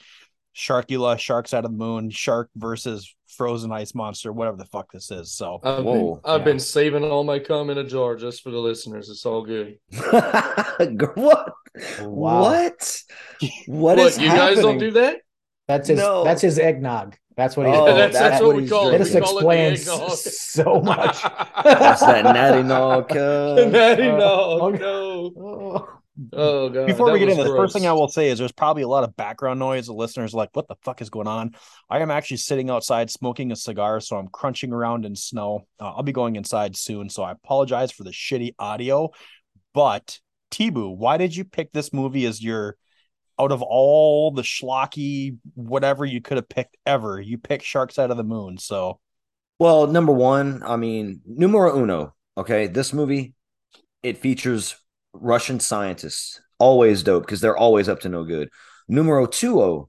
[0.55, 5.11] Sharkula, Sharks Out of the Moon, Shark versus Frozen Ice Monster, whatever the fuck this
[5.11, 5.33] is.
[5.33, 6.15] So I've Whoa.
[6.17, 6.45] been I've Yeah.
[6.45, 9.09] been saving all my cum in a jar just for the listeners.
[9.09, 9.79] It's all good.
[9.93, 11.53] what?
[12.01, 12.41] Wow.
[12.43, 13.03] What?
[13.67, 15.19] What What is you guys don't do that?
[15.69, 15.99] That's his.
[15.99, 16.25] No.
[16.25, 17.17] That's his eggnog.
[17.37, 17.77] That's what he's.
[17.77, 18.99] Oh, that's, that's that's what what we he's call it.
[18.99, 19.85] This We it explains
[20.41, 21.23] so much.
[21.63, 23.13] That's that natty nog.
[23.17, 24.79] uh, Natty Uh, nog, okay.
[24.83, 25.89] no.
[26.33, 26.69] Oh.
[26.69, 26.87] God.
[26.87, 28.89] before we get was into the first thing I will say is there's probably a
[28.89, 29.87] lot of background noise.
[29.87, 31.55] The listeners are like, what the fuck is going on?
[31.89, 35.67] I am actually sitting outside smoking a cigar, so I'm crunching around in snow.
[35.81, 39.11] Uh, I'll be going inside soon, so I apologize for the shitty audio.
[39.75, 40.19] But
[40.51, 42.77] T-Boo, why did you pick this movie as your
[43.39, 47.21] out of all the schlocky whatever you could have picked ever?
[47.21, 48.59] You picked Sharks Out of the Moon.
[48.59, 48.99] So
[49.59, 52.15] Well, number one, I mean, numero uno.
[52.37, 53.35] Okay, this movie
[54.03, 54.77] it features
[55.13, 58.49] Russian scientists, always dope because they're always up to no good.
[58.89, 59.89] Numero two, oh,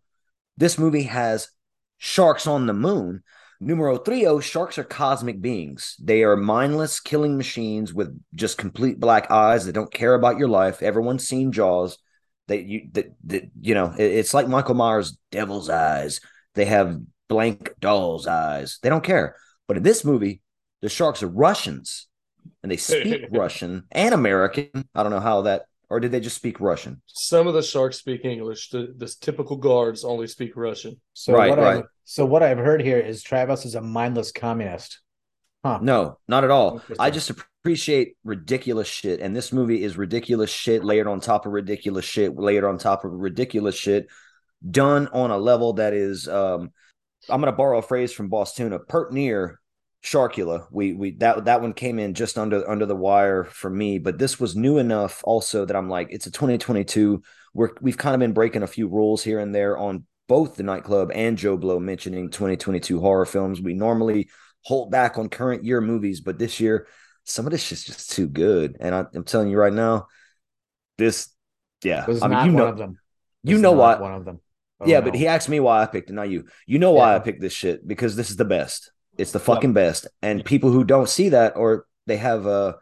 [0.57, 1.49] this movie has
[1.97, 3.23] sharks on the moon.
[3.61, 5.95] Numero three, oh, sharks are cosmic beings.
[6.01, 10.47] They are mindless killing machines with just complete black eyes that don't care about your
[10.47, 10.81] life.
[10.81, 11.97] Everyone's seen Jaws.
[12.47, 16.19] They you that, that you know it- it's like Michael Myers' devil's eyes.
[16.55, 18.79] They have blank doll's eyes.
[18.81, 19.35] They don't care.
[19.67, 20.41] But in this movie,
[20.81, 22.07] the sharks are Russians
[22.63, 24.69] and they speak Russian and American.
[24.93, 27.01] I don't know how that, or did they just speak Russian?
[27.07, 28.69] Some of the sharks speak English.
[28.69, 30.99] The, the typical guards only speak Russian.
[31.13, 31.77] So Right, what right.
[31.77, 34.99] I've, so what I've heard here is Travis is a mindless communist.
[35.63, 35.79] Huh.
[35.81, 36.81] No, not at all.
[36.97, 39.19] I just appreciate ridiculous shit.
[39.19, 43.03] And this movie is ridiculous shit layered on top of ridiculous shit, layered on top
[43.03, 44.07] of ridiculous shit,
[44.69, 46.71] done on a level that is um
[47.29, 49.58] I'm gonna borrow a phrase from Boss Tuna, pert near
[50.03, 50.67] Sharkula.
[50.71, 54.17] We we that that one came in just under under the wire for me, but
[54.17, 57.21] this was new enough also that I'm like, it's a 2022.
[57.53, 60.63] We're we've kind of been breaking a few rules here and there on both the
[60.63, 63.59] nightclub and Joe Blow mentioning 2022 horror films.
[63.61, 64.29] We normally
[64.63, 66.87] hold back on current year movies, but this year
[67.25, 68.77] some of this shit's just too good.
[68.79, 70.07] And I, I'm telling you right now,
[70.97, 71.29] this,
[71.83, 72.99] yeah, I mean, not you one know, of them.
[73.43, 74.01] you know what?
[74.01, 74.39] One of them.
[74.79, 75.05] Oh, yeah, no.
[75.05, 76.45] but he asked me why I picked it, not you.
[76.65, 77.15] You know why Yeah.
[77.17, 78.91] I picked this shit because this is the best.
[79.19, 80.07] It's the fucking best.
[80.21, 82.73] And people who don't see that or they have uh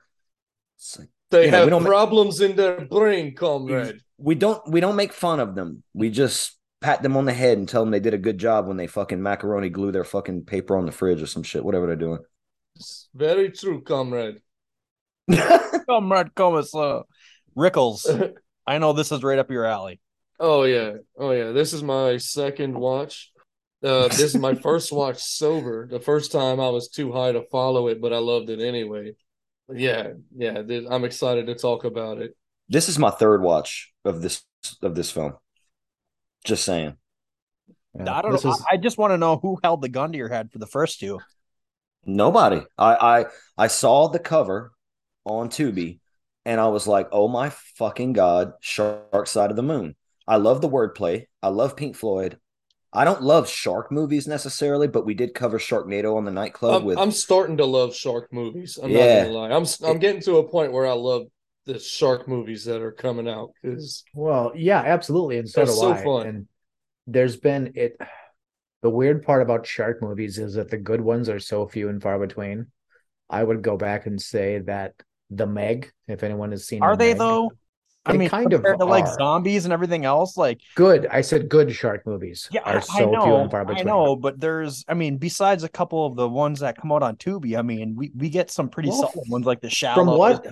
[0.98, 4.00] like, They You know, we have ma- problems in their brain, comrade.
[4.18, 5.84] we don't we don't make fun of them.
[5.94, 8.68] We just pat them on the head and tell them they did a good job
[8.68, 11.88] when they fucking macaroni glue their fucking paper on the fridge or some shit, whatever
[11.88, 12.20] they're doing.
[12.76, 14.42] It's very true, comrade.
[15.90, 17.04] Comrade Commissar
[17.58, 18.06] Rickles,
[18.68, 20.00] I know this is right up your alley.
[20.40, 21.52] Oh yeah, oh yeah.
[21.52, 23.32] This is my second watch.
[23.84, 25.88] Uh, this is my first watch sober.
[25.88, 29.14] The first time I was too high to follow it, but I loved it anyway.
[29.74, 30.62] Yeah, yeah.
[30.62, 32.36] th- I'm excited to talk about it.
[32.70, 34.44] This is my third watch of this
[34.82, 35.34] of this film.
[36.44, 36.96] Just saying.
[37.96, 38.52] Yeah, I don't know.
[38.52, 40.60] is- I I just want to know who held the gun to your head for
[40.60, 41.20] the first two.
[42.06, 42.62] Nobody.
[42.78, 43.26] I I
[43.58, 44.72] I saw the cover
[45.26, 46.00] on Tubi
[46.46, 49.96] and I was like, "Oh my fucking god, Shark Side of the Moon."
[50.28, 51.26] I love the wordplay.
[51.42, 52.38] I love Pink Floyd.
[52.98, 56.88] I don't love shark movies necessarily, but we did cover Sharknado on the nightclub I'm,
[56.88, 58.80] with I'm starting to love shark movies.
[58.82, 59.06] I'm Yeah.
[59.06, 59.52] not gonna lie.
[59.52, 61.28] I'm I'm getting to a point where I love
[61.68, 65.80] the shark movies that are coming out because Well, yeah, absolutely, and so They're do
[65.80, 66.04] so I.
[66.04, 66.28] fun.
[66.28, 66.48] And
[67.06, 67.98] there's been it.
[68.82, 72.02] The weird part about shark movies is that the good ones are so few and
[72.02, 72.68] far between.
[73.30, 74.94] I would go back and say that
[75.30, 77.52] the Meg, if anyone has seen, Are The they Meg, though?
[78.08, 79.18] I They mean, kind of compared to like are.
[79.20, 81.08] zombies and everything else, like good.
[81.08, 83.74] I said good shark movies yeah, are I, so I few know, and far I
[83.74, 83.86] between.
[83.86, 87.18] know, but there's, I mean, besides a couple of the ones that come out on
[87.18, 89.96] Tubi, I mean, we we get some pretty Well, solid ones like the Shallow.
[89.96, 90.46] From what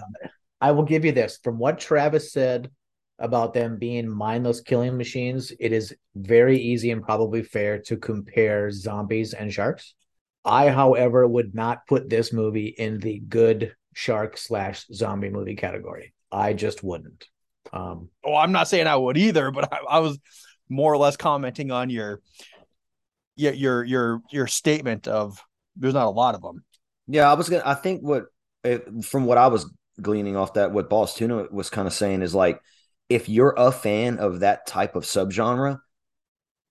[0.62, 2.72] I will give you this, from what Travis said
[3.20, 8.72] about them being mindless killing machines, it is very easy and probably fair to compare
[8.72, 9.94] zombies and sharks.
[10.44, 16.14] I, however, would not put this movie in the good shark slash zombie movie category.
[16.32, 17.28] I just wouldn't.
[17.74, 20.18] Um, Oh, I'm not saying I would either, but I, I was
[20.70, 22.22] more or less commenting on your,
[23.36, 25.42] your your your your statement of
[25.76, 26.64] there's not a lot of them.
[27.08, 27.64] Yeah, I was gonna.
[27.66, 28.26] I think what
[29.04, 29.70] from what I was
[30.02, 32.60] gleaning off that, what Boss Tuna was kind of saying is like,
[33.10, 35.80] if you're a fan of that type of subgenre,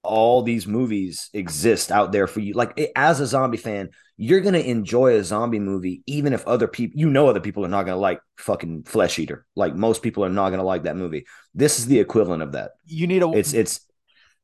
[0.05, 2.55] all these movies exist out there for you.
[2.55, 6.99] Like as a zombie fan, you're gonna enjoy a zombie movie, even if other people,
[6.99, 9.47] you know, other people are not gonna like fucking Flesh Eater.
[9.57, 11.27] Like most people are not gonna like that movie.
[11.55, 12.73] This is the equivalent of that.
[12.87, 13.81] You need a It's it's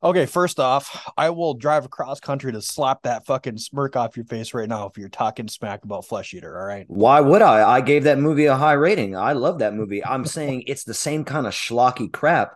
[0.02, 4.24] Okay, first off, I will drive across country to slap that fucking smirk off your
[4.24, 6.58] face right now if you're talking smack about Flesh Eater.
[6.58, 6.86] All right.
[6.88, 7.68] Why would I?
[7.70, 9.14] I gave that movie a high rating.
[9.14, 10.02] I love that movie.
[10.02, 12.54] I'm saying it's the same kind of schlocky crap.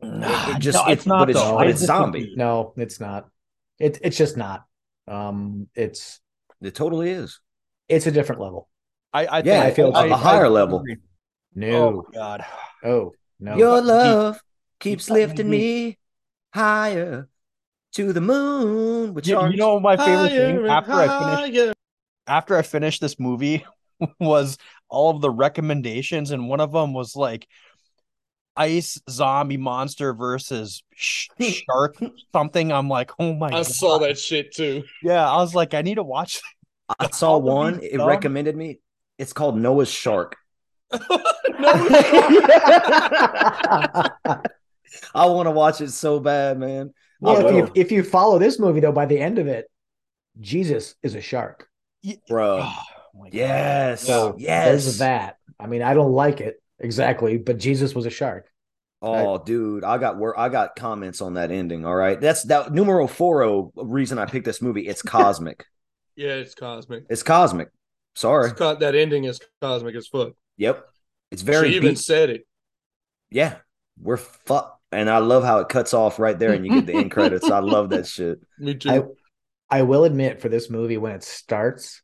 [0.00, 1.56] It, it just No, it's, it's not, but it's though.
[1.56, 2.34] but it's zombie.
[2.36, 3.28] no, it's not.
[3.78, 4.64] It, it's just not.
[5.08, 6.20] Um, it's
[6.60, 7.40] It totally is.
[7.88, 8.68] it's a different level.
[9.12, 10.82] I, I Yeah, I feel a- a higher level.
[11.54, 12.44] No, Oh god.
[12.84, 13.56] oh no.
[13.56, 14.40] Your love
[14.80, 15.98] keeps lifting me
[16.52, 17.28] higher
[17.94, 19.14] to the moon.
[19.14, 21.74] Which You, you know my favorite thing after I finished
[22.26, 23.64] after I finished this movie
[24.20, 24.58] was
[24.90, 27.46] all of the recommendations, and one of them was like
[28.56, 31.96] ice zombie monster versus sh- shark
[32.32, 32.72] something.
[32.72, 33.66] I'm like, oh my I god.
[33.66, 34.84] saw that shit too.
[35.02, 36.40] Yeah, I was like, I need to watch.
[36.98, 37.80] I saw one.
[37.82, 38.80] It dumb- recommended me.
[39.18, 40.36] It's called Noah's Shark.
[40.92, 40.98] no,
[45.14, 46.92] I want to watch it so bad, man.
[47.20, 49.66] Well, if you if you follow this movie though, by the end of it,
[50.40, 51.68] Jesus is a shark.
[52.28, 52.60] bro.
[52.62, 52.74] Oh.
[53.32, 54.66] Yes, So yes.
[54.84, 55.38] there's that.
[55.58, 58.48] I mean, I don't like it exactly, but Jesus was a shark.
[59.02, 60.36] Oh, dude, I got work.
[60.38, 61.84] I got comments on that ending.
[61.84, 63.70] All right, that's that numero four.
[63.76, 64.86] Reason I picked this movie.
[64.88, 65.64] It's cosmic.
[66.16, 67.04] yeah, it's cosmic.
[67.08, 67.68] it's cosmic.
[68.14, 68.50] Sorry.
[68.50, 70.32] It's co- that ending is cosmic as fuck.
[70.56, 70.84] Yep.
[71.30, 71.98] It's very she even deep.
[71.98, 72.46] said it.
[73.30, 73.56] Yeah,
[74.00, 74.80] we're fuck.
[74.92, 77.50] And I love how it cuts off right there, and you get the end credits.
[77.50, 78.40] I love that shit.
[78.58, 78.90] Me too.
[79.68, 82.00] I I will admit for this movie when it starts,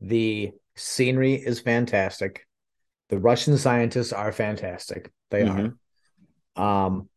[0.00, 2.46] the scenery is fantastic.
[3.08, 5.12] The Russian scientists are fantastic.
[5.30, 5.78] They Mhm.
[6.56, 6.86] are.
[6.86, 7.08] Um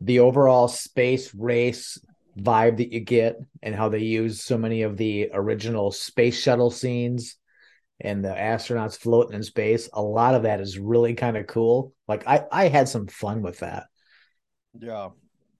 [0.00, 1.98] the overall space race
[2.38, 6.70] vibe that you get and how they use so many of the original space shuttle
[6.70, 7.36] scenes
[7.98, 11.94] and the astronauts floating in space, a lot of that is really kind of cool.
[12.06, 13.86] Like I I had some fun with that.
[14.78, 15.10] Yeah.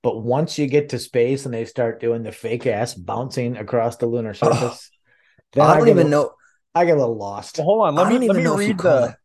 [0.03, 3.97] But once you get to space and they start doing the fake ass bouncing across
[3.97, 4.91] the lunar surface,
[5.59, 6.33] I don't get even know.
[6.75, 7.59] I get a little lost.
[7.59, 7.95] Well, hold on.
[7.97, 9.17] Let I me let even me know read the.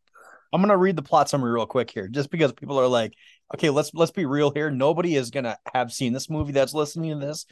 [0.54, 3.14] I'm gonna read the plot summary real quick here, just because people are like,
[3.54, 4.70] okay, let's let's be real here.
[4.70, 7.46] Nobody is gonna have seen this movie that's listening to this.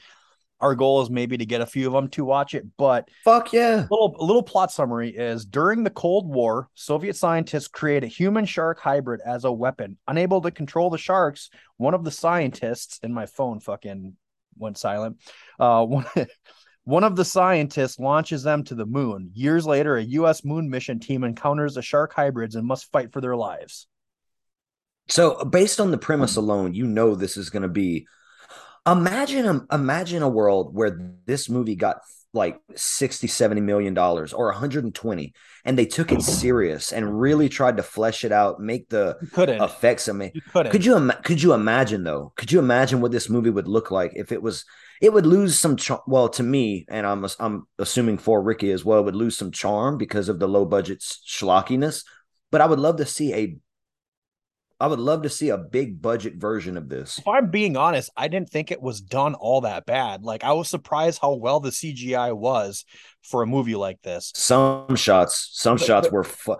[0.61, 3.53] Our goal is maybe to get a few of them to watch it, but Fuck
[3.53, 3.87] yeah.
[3.89, 8.43] little a little plot summary is during the Cold War, Soviet scientists create a human
[8.45, 9.97] shark hybrid as a weapon.
[10.07, 14.17] Unable to control the sharks, one of the scientists and my phone fucking
[14.57, 15.17] went silent.
[15.57, 16.05] Uh, one,
[16.83, 19.31] one of the scientists launches them to the moon.
[19.33, 20.43] Years later, a U.S.
[20.43, 23.87] moon mission team encounters the shark hybrids and must fight for their lives.
[25.07, 28.07] So based on the premise alone, you know this is going to be.
[28.87, 31.97] Imagine a, imagine a world where this movie got
[32.33, 35.33] like 60 70 million dollars or 120
[35.65, 39.61] and they took it serious and really tried to flesh it out make the couldn't.
[39.61, 40.71] effects ama- you couldn't.
[40.71, 44.13] could you could you imagine though could you imagine what this movie would look like
[44.15, 44.65] if it was
[45.01, 48.83] it would lose some char- well to me and I'm I'm assuming for Ricky as
[48.85, 52.03] well it would lose some charm because of the low budget schlockiness
[52.51, 53.57] but I would love to see a
[54.81, 58.09] I would love to see a big budget version of this if I'm being honest,
[58.15, 60.23] I didn't think it was done all that bad.
[60.23, 62.85] Like I was surprised how well the CGI was
[63.23, 64.31] for a movie like this.
[64.35, 66.57] some shots some But- shots but- were fu-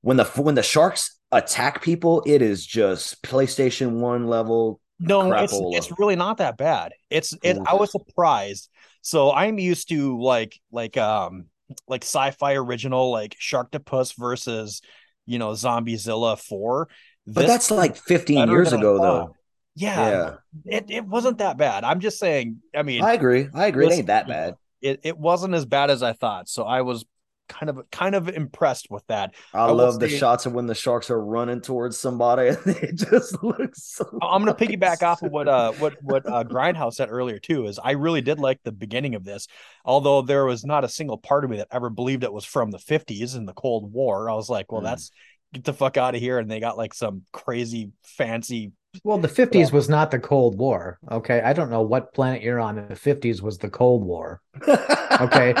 [0.00, 5.54] when the when the sharks attack people it is just PlayStation 1 level No, it's
[5.54, 6.92] it's really not that bad.
[7.10, 7.56] It's it.
[7.56, 7.64] Ooh.
[7.66, 8.68] I was surprised.
[9.00, 11.46] So I'm used to like like um
[11.86, 14.82] like sci-fi original like Sharktopus versus
[15.26, 16.88] you know Zombiezilla four.
[17.26, 19.36] But This that's like 15 years ago, though.
[19.74, 20.34] Yeah, Yeah,
[20.64, 21.84] it it wasn't that bad.
[21.84, 22.62] I'm just saying.
[22.74, 23.48] I mean, I agree.
[23.54, 23.84] I agree.
[23.84, 24.54] It Listen, ain't that bad.
[24.80, 26.48] it it wasn't as bad as I thought.
[26.48, 27.04] So I was
[27.48, 29.34] kind of kind of impressed with that.
[29.52, 32.58] I, will love the say- shots of when the sharks are running towards somebody, and
[32.66, 34.04] it just looks so.
[34.22, 37.66] I'm going to piggyback off of what uh what what uh, Grindhouse said earlier too.
[37.66, 39.48] Is I really did like the beginning of this,
[39.84, 42.70] although there was not a single part of me that ever believed it was from
[42.70, 44.30] the 50s and the Cold War.
[44.30, 44.84] I was like, well, Mm.
[44.84, 45.10] that's
[45.54, 48.72] get the fuck out of here, and they got like some crazy fancy.
[49.04, 50.98] Well, the 50s was not the Cold War.
[51.10, 51.40] Okay.
[51.42, 52.76] I don't know what planet you're on.
[52.76, 54.40] The 50s was the Cold War.
[55.20, 55.52] Okay.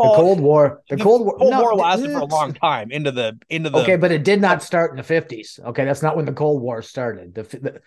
[0.00, 0.82] Well, the Cold War.
[0.88, 1.36] The, Cold War.
[1.38, 3.78] Cold no, War lasted for a long time into the into the.
[3.78, 5.60] Okay, but it did not start in the 50s.
[5.60, 5.84] Okay.
[5.84, 7.34] That's not when the Cold War started.
[7.34, 7.80] The, the,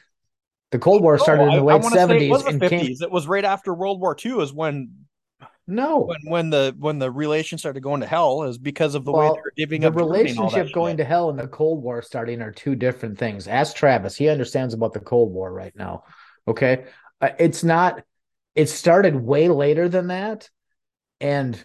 [0.71, 2.69] the Cold War started No, in the late 70s It was the and 50s.
[2.69, 2.95] came.
[3.01, 4.41] It was right after World War II.
[4.41, 5.05] Is when
[5.67, 5.99] No.
[5.99, 9.35] when when the when the relations started going to hell is because of the Well,
[9.35, 10.97] way they're divvying the up Germany and all that relationship going shit.
[10.99, 13.47] to hell and the Cold War starting are two different things.
[13.47, 16.03] Ask Travis; he understands about the Cold War right now.
[16.47, 16.85] Okay,
[17.21, 18.03] uh, it's not.
[18.55, 20.49] It started way later than that,
[21.21, 21.63] and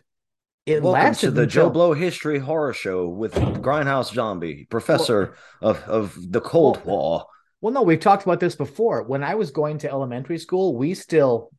[0.68, 5.34] it Welcome lasted to the until- Joe Blow History Horror Show with Grindhouse Zombie, professor
[5.62, 7.26] of, of the Cold Well, War.
[7.60, 9.02] Well, no, we've talked about this before.
[9.02, 11.50] When I was going to elementary school, we still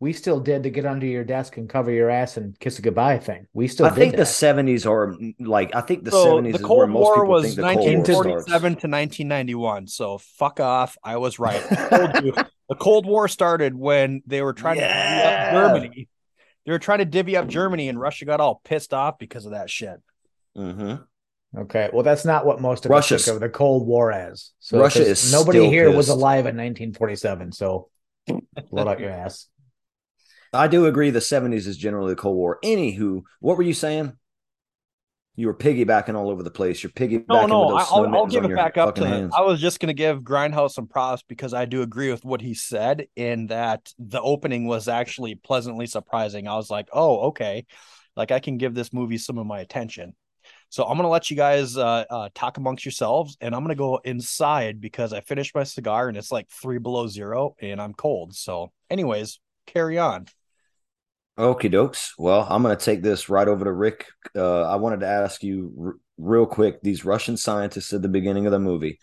[0.00, 2.82] we still did the get under your desk and cover your ass and kiss a
[2.82, 3.46] goodbye thing.
[3.52, 6.52] We still I did think the seventies are mm, like I think the so seventies
[6.52, 8.82] the is where Cold most War people was think the Cold War 1947 starts.
[8.82, 9.86] to 1991.
[9.88, 10.96] So fuck off.
[11.02, 11.60] I was right.
[11.72, 12.32] I told you.
[12.68, 15.50] the Cold War started when they were trying to divvy Yeah.
[15.54, 16.08] up Germany.
[16.68, 19.52] They were trying to divvy up Germany, and Russia got all pissed off because of
[19.52, 20.02] that shit.
[20.54, 20.96] hmm
[21.56, 24.50] Okay, well, that's not what most of Russia's- us think of the Cold War as.
[24.58, 27.52] So Russia 'cause is nobody still here was alive in 1947.
[27.52, 27.88] So
[28.70, 29.46] blow out your ass.
[30.52, 31.08] I do agree.
[31.08, 32.58] The seventies is generally the Cold War.
[32.62, 34.17] Anywho, what were you saying?
[35.38, 36.82] You were piggybacking all over the place.
[36.82, 39.30] You're piggybacking No, no, I- I'll, I'll give it back up to.
[39.32, 42.54] I was just gonna give Grindhouse some props because I do agree with what he
[42.54, 46.48] said in that the opening was actually pleasantly surprising.
[46.48, 47.66] I was like, oh, okay,
[48.16, 50.16] like I can give this movie some of my attention.
[50.70, 54.00] So I'm gonna let you guys uh, uh, talk amongst yourselves, and I'm gonna go
[54.02, 58.34] inside because I finished my cigar and it's like three below zero, and I'm cold.
[58.34, 60.26] So, anyways, carry on.
[61.38, 62.10] Okie dokes.
[62.18, 64.06] Well, I'm going to take this right over to Rick.
[64.34, 68.46] Uh, I wanted to ask you r- real quick these Russian scientists at the beginning
[68.46, 68.98] of the movie,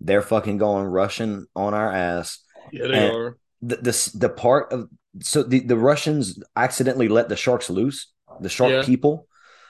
[0.00, 2.38] they're fucking going Russian on our ass.
[2.72, 3.36] Yeah, they And- are.
[3.62, 4.88] The, this, the part of
[5.20, 8.82] so the, the Russians accidentally let the sharks loose, the shark Yeah.
[8.84, 9.26] people,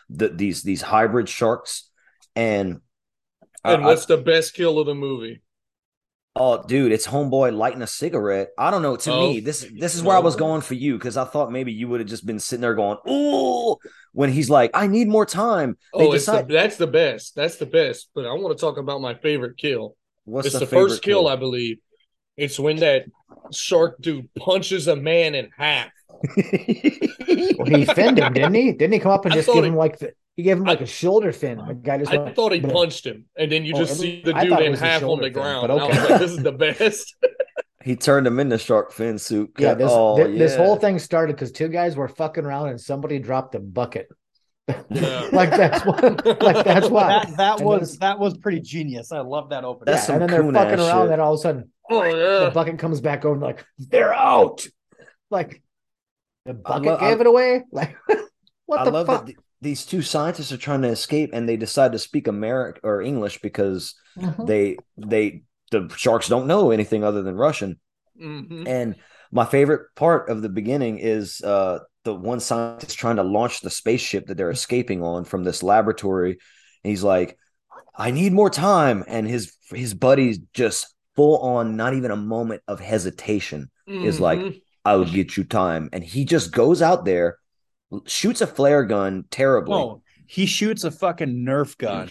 [0.08, 1.90] the, these these hybrid sharks.
[2.36, 2.80] And,
[3.64, 5.42] And I- what's the best kill of the movie?
[6.36, 8.50] Oh, dude, it's homeboy lighting a cigarette.
[8.56, 8.96] I don't know.
[8.96, 11.50] To Oh, me, this this is where I was going for you because I thought
[11.50, 13.76] maybe you would have just been sitting there going, "Ooh,"
[14.12, 17.34] when he's like, "I need more time." They Oh, it's the, that's the best.
[17.34, 18.10] That's the best.
[18.14, 19.96] But I want to talk about my favorite kill.
[20.24, 21.78] what's it's the, favorite first kill, I believe.
[22.36, 23.06] It's when that
[23.52, 25.90] shark dude punches a man in half.
[27.58, 28.72] Well, he fended him, didn't he?
[28.72, 30.56] Didn't he come up and I just thought give he- him like the he gave
[30.58, 31.58] him like I- a shoulder fin?
[31.66, 33.92] The guy just I went, thought he "Bleh." punched him, and then you Oh, just
[33.92, 35.68] it see the dude in half on the fin, ground.
[35.68, 36.08] but And I was okay.
[36.10, 37.16] like, this is the best.
[37.84, 39.58] he turned him into shark fin soup.
[39.58, 40.58] Yeah, this oh, thi- this yeah.
[40.58, 44.08] whole thing started because two guys were fucking around and somebody dropped a bucket.
[44.88, 45.28] Yeah.
[45.32, 47.24] like that's what like that's why.
[47.24, 49.10] That that was then- that was pretty genius.
[49.12, 49.92] I love that opening.
[49.92, 51.12] That's yeah, and then they're coon fucking around, shit.
[51.12, 54.64] and all of a sudden Oh the bucket comes back over and like they're out.
[55.28, 55.60] Like
[56.46, 57.64] the bucket lo- gave I- it away.
[57.72, 57.96] Like
[58.66, 59.26] what I the love fuck?
[59.26, 62.80] that th- these two scientists are trying to escape and they decide to speak American
[62.84, 64.46] or English because Mhm.
[64.46, 67.78] they they the sharks don't know anything other than Russian.
[68.20, 68.66] Mhm.
[68.66, 68.96] And
[69.30, 73.70] my favorite part of the beginning is uh, the one scientist trying to launch the
[73.70, 76.32] spaceship that they're escaping on from this laboratory.
[76.32, 77.38] And he's like,
[77.96, 79.04] I need more time.
[79.06, 84.40] And his his buddy's just full on, not even a moment of hesitation, is like,
[84.40, 84.60] Mhm.
[84.84, 85.88] I'll get you time.
[85.92, 87.36] And he just goes out there,
[88.06, 89.72] shoots a flare gun terribly.
[89.72, 92.10] No, he shoots a fucking Nerf gun.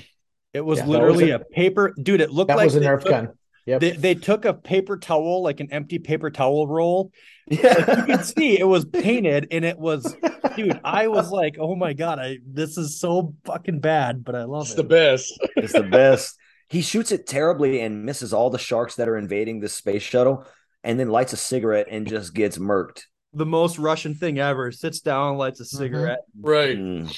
[0.54, 2.22] It was Yeah, literally was a paper dude.
[2.22, 3.30] It looked that like was a they Nerf took- gun.
[3.66, 3.82] Yep.
[3.82, 7.12] They, they took a paper towel, like an empty paper towel roll.
[7.52, 7.74] Yeah.
[7.88, 10.16] Like you can see it was painted, and it was,
[10.56, 10.80] dude.
[10.84, 14.64] I was like, oh my god, I this is so fucking bad, but I love
[14.64, 14.74] It's it.
[14.74, 15.40] It's the best.
[15.56, 16.38] It's the best.
[16.70, 20.46] He shoots it terribly and misses all the sharks that are invading the space shuttle,
[20.84, 23.04] and then lights a cigarette and just gets murked.
[23.34, 24.72] The most Russian thing ever.
[24.72, 25.78] Sits down, lights a Mm-hmm.
[25.78, 26.20] cigarette.
[26.40, 26.78] Right.
[26.78, 27.16] Mm.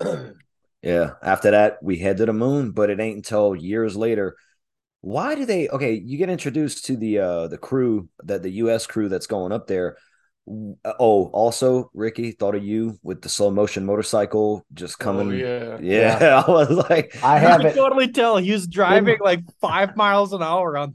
[0.82, 1.10] Yeah.
[1.22, 4.36] After that, we head to the moon, but it ain't until years later
[5.02, 8.86] why do they okay you get introduced to the uh the crew that the us
[8.86, 9.96] crew that's going up there
[10.46, 15.78] oh also ricky thought of you with the slow motion motorcycle just coming Oh, yeah.
[15.80, 20.32] yeah, i was like I I have totally tell he was driving like five miles
[20.32, 20.94] an hour on.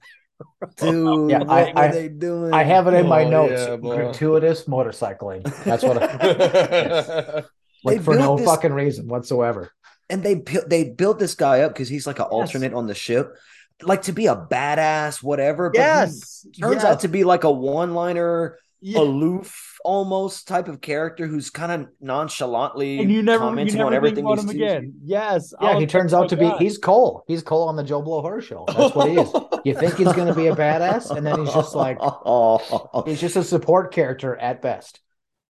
[0.78, 3.68] Dude Yeah, what I- were I- they doing I have it in my Oh, notes.
[3.68, 3.78] yeah.
[3.78, 5.44] Gratuitous motorcycling.
[5.64, 6.02] That's what.
[6.04, 7.44] I,
[7.84, 9.72] like They for no this- fucking reason whatsoever.
[10.10, 10.36] and they
[10.68, 13.36] they built this guy up because he's like an alternate on the ship
[13.82, 17.52] like to be a badass whatever but he Yes, turns out to be like a
[17.52, 19.00] one-liner Yeah.
[19.00, 23.88] aloof almost type of character who's kind of nonchalantly and you never, you commenting never
[23.88, 24.94] on everything about he him again.
[25.04, 27.24] Yes, I Yeah, he turns out to my be he's Cole.
[27.28, 28.66] He's Cole on the Joe Blow Horror Show.
[28.76, 29.32] That's what he is.
[29.64, 33.22] You think he's going to be a badass, and then he's just like oh, he's
[33.22, 35.00] just a support character at best.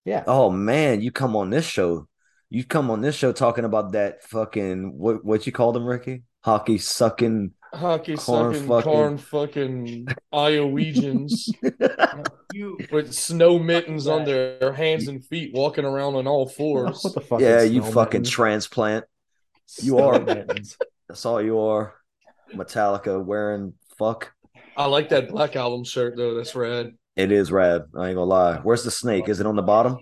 [0.06, 0.24] Yeah.
[0.28, 2.08] oh man you come on this show
[2.52, 6.22] you come on this show talking about that fucking what what you called him ricky
[6.46, 11.50] hockey sucking Hockey Corn sucking fucking- corn fucking Iowegians
[12.91, 17.04] with snow mittens on their hands and feet, walking around on all fours.
[17.04, 17.41] What the fuck?
[17.41, 18.30] yeah you snow fucking mittens?
[18.30, 19.06] transplant
[19.82, 20.20] you Snow are.
[20.22, 20.78] mittens.
[21.10, 21.96] that's all you are
[22.54, 24.32] metallica wearing fuck
[24.78, 26.36] I like that Black Album shirt though.
[26.36, 26.91] That's rad.
[27.16, 29.98] it is rad i ain't gonna lie where's the snake is it on the bottom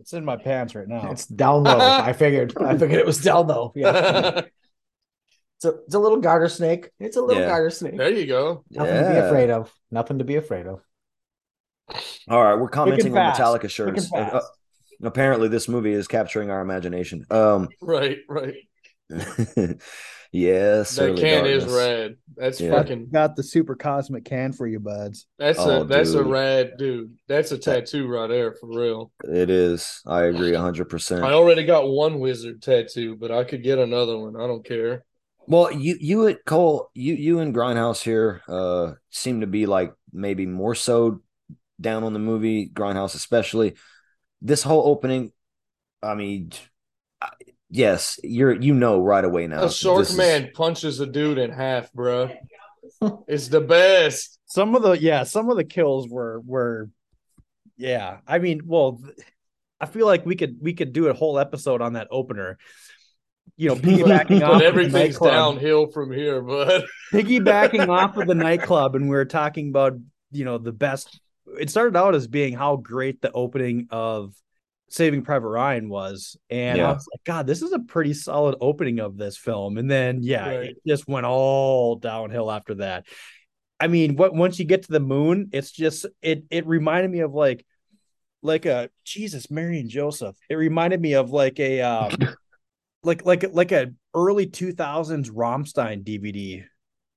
[0.00, 1.10] it's in my pants right now.
[1.10, 1.78] It's down low.
[1.78, 2.56] I figured.
[2.58, 3.70] I figured it was down low.
[3.76, 4.40] Yeah.
[5.62, 6.88] It's a, it's a little garter snake.
[6.98, 7.48] It's a little Yeah.
[7.48, 7.98] garter snake.
[7.98, 8.64] there you go.
[8.70, 9.72] Nothing to be afraid of.
[9.90, 10.80] Nothing to be afraid of.
[12.28, 13.40] All right, we're commenting on fast.
[13.40, 14.10] Metallica shirts.
[14.12, 14.40] Uh,
[15.02, 17.26] apparently, this movie is capturing our imagination.
[17.30, 18.54] Um, Right, right.
[20.32, 21.72] yes, that early can is darkness.
[21.72, 22.16] rad.
[22.36, 22.70] That's Yeah.
[22.70, 23.10] fucking.
[23.10, 25.26] Got the super cosmic can for you, buds.
[25.38, 26.26] That's Oh, a that's a dude.
[26.28, 27.16] rad dude.
[27.28, 29.12] That's a tattoo right there for real.
[29.24, 30.00] It is.
[30.06, 31.24] I agree, hundred percent.
[31.24, 34.36] I already got one wizard tattoo, but I could get another one.
[34.36, 35.04] I don't care.
[35.50, 39.92] Well, you you at Cole, you you and Grindhouse here uh seem to be like
[40.12, 41.22] maybe more so
[41.80, 43.74] down on the movie Grindhouse, especially
[44.40, 45.32] this whole opening.
[46.04, 46.52] I mean,
[47.20, 47.32] I-
[47.68, 49.64] yes, you're you know right away now.
[49.64, 52.30] A shark this is- man punches a dude in half, bro.
[53.26, 54.38] it's the best.
[54.46, 56.88] Some of the yeah, some of the kills were were
[57.76, 58.18] yeah.
[58.24, 59.02] I mean, well,
[59.80, 62.56] I feel like we could we could do a whole episode on that opener.
[63.56, 65.32] You know, piggybacking off But of the everything's nightclub.
[65.32, 66.84] downhill from here, bud.
[67.12, 69.94] piggybacking off of the nightclub and we were talking about
[70.30, 71.18] you know the best
[71.58, 74.32] it started out as being how great the opening of
[74.88, 79.00] saving private ryan was and i was like god this is a pretty solid opening
[79.00, 80.70] of this film and then yeah Right.
[80.70, 83.06] it just went all downhill after that
[83.80, 87.20] i mean what once you get to the moon it's just it it reminded me
[87.20, 87.64] of like
[88.42, 92.12] like a jesus mary and joseph it reminded me of like a um
[93.02, 96.64] like like like a early 2000s Rammstein DVD.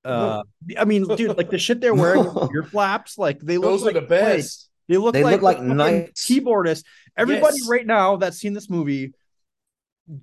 [0.06, 0.44] Uh,
[0.78, 3.84] I mean, dude, like the shit they're wearing, with ear flaps, like they look Those
[3.84, 4.70] like are the best.
[4.90, 6.26] They look They like look like the fucking knights.
[6.30, 6.84] keyboardists.
[7.16, 7.70] Everybody Yes.
[7.70, 9.14] right now that's seen this movie,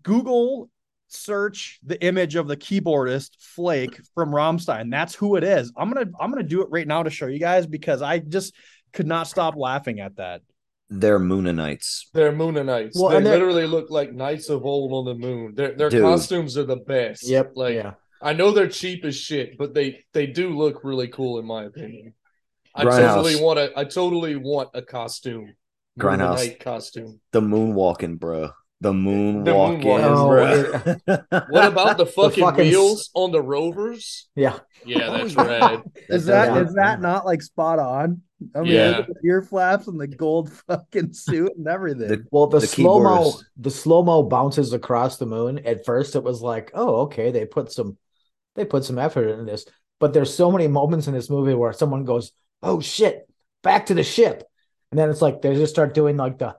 [0.03, 0.69] Google
[1.09, 4.91] search the image of the keyboardist Flake from Rammstein.
[4.91, 5.73] That's who it is.
[5.77, 8.55] I'm gonna I'm gonna do it right now to show you guys because I just
[8.93, 10.43] could not stop laughing at that.
[10.91, 12.07] They're Moonanites.
[12.13, 12.93] They're Moonanites.
[12.97, 15.55] Well, they literally look like knights of old on the moon.
[15.55, 16.03] Their their Dude.
[16.03, 17.29] costumes are the best.
[17.29, 17.53] Yep.
[17.55, 17.93] Like yeah.
[18.21, 21.65] I know they're cheap as shit, but they they do look really cool in my
[21.65, 22.15] opinion.
[22.75, 23.15] I Grindhouse.
[23.15, 25.55] totally want a I totally want a costume.
[25.99, 26.39] Grindhouse.
[26.39, 27.21] Moonanite costume.
[27.33, 28.51] The moonwalking, bro.
[28.81, 29.83] The moonwalking.
[29.85, 31.47] moonwalking, Oh, bruh.
[31.51, 34.29] What about the fucking, fucking s- wheels on the rovers?
[34.35, 34.59] Yeah.
[34.87, 35.83] Yeah, that's rad.
[36.09, 38.23] Is does that look- is that not like spot on?
[38.55, 39.03] I mean, Yeah.
[39.03, 42.09] the ear flaps and the gold fucking suit and everything.
[42.09, 45.59] The- Well, the, The slow mo, the slow mo bounces across the moon.
[45.67, 47.99] At first, it was like, oh, okay, they put some,
[48.57, 49.65] they put some effort in this.
[49.99, 52.33] But there's so many moments in this movie where someone goes,
[52.63, 53.29] "Oh shit,
[53.63, 54.43] back to the ship,"
[54.91, 56.57] and then it's like they just start doing like the,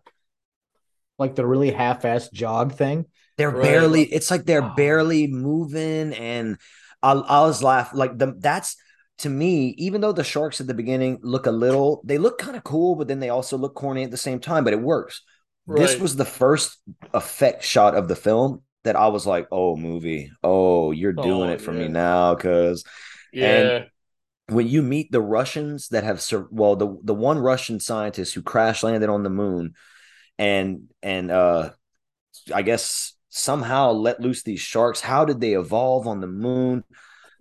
[1.18, 3.06] like the really half-assed jog thing.
[3.38, 3.64] They're Right.
[3.64, 4.04] barely.
[4.04, 4.74] It's like they're Oh.
[4.76, 6.58] barely moving, and
[7.02, 7.98] I, I was laughing.
[7.98, 8.76] Like the that's
[9.22, 9.70] to me.
[9.78, 12.96] Even though the sharks at the beginning look a little, they look kind of cool,
[12.96, 14.64] but then they also look corny at the same time.
[14.64, 15.22] But it works.
[15.68, 16.78] This was the first
[17.14, 20.32] effect shot of the film that I was like, "Oh, movie!
[20.44, 21.88] Oh, you're doing Oh, it for yeah.
[21.88, 22.84] me now." Because
[23.32, 23.90] Yeah.
[24.50, 28.42] when you meet the Russians that have sur- well the the one Russian scientist who
[28.42, 29.76] crash landed on the moon
[30.40, 31.72] and and uh
[32.54, 36.84] I guess somehow let loose these sharks how did they evolve on the moon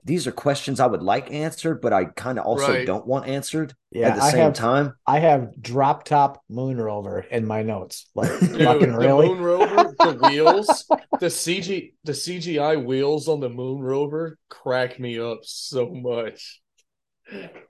[0.04, 2.86] these are questions I would like answered, but I kind of also Right.
[2.86, 4.94] don't want answered Yeah, at the I same have time.
[5.06, 8.08] I have drop top moon rover in my notes.
[8.14, 9.28] Like Dude, fucking the really?
[9.28, 10.86] moon rover, the wheels,
[11.18, 16.60] the CG, the CGI wheels on the moon rover crack me up so much.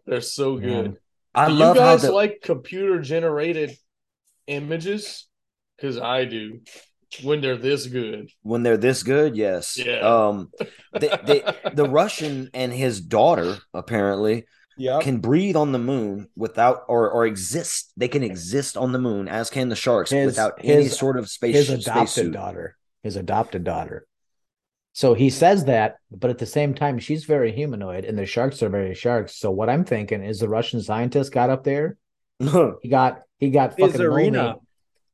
[0.07, 0.93] They're so good.
[0.93, 0.97] Man.
[1.35, 3.76] I do love you how guys the, like computer generated
[4.47, 5.26] images?
[5.76, 6.61] Because I do.
[7.23, 9.77] When they're this good, when they're this good, yes.
[9.79, 9.99] Yeah.
[10.01, 10.51] Um,
[10.99, 11.43] they, they,
[11.75, 14.47] the Russian and his daughter apparently
[14.79, 15.01] Yeah.
[15.01, 17.93] can breathe on the moon without or or exist.
[17.97, 21.29] They can exist on the moon, as can the sharks, His- without any sort of
[21.29, 22.33] space his adopted spacesuit.
[22.33, 22.77] daughter.
[23.03, 24.07] His adopted daughter.
[24.93, 28.63] So he says that, but at the same time, she's very humanoid, and the sharks
[28.63, 29.37] are very sharks.
[29.37, 31.97] So what I'm thinking is the Russian scientist got up there.
[32.83, 34.43] He got he got His fucking arena.
[34.45, 34.61] lonely.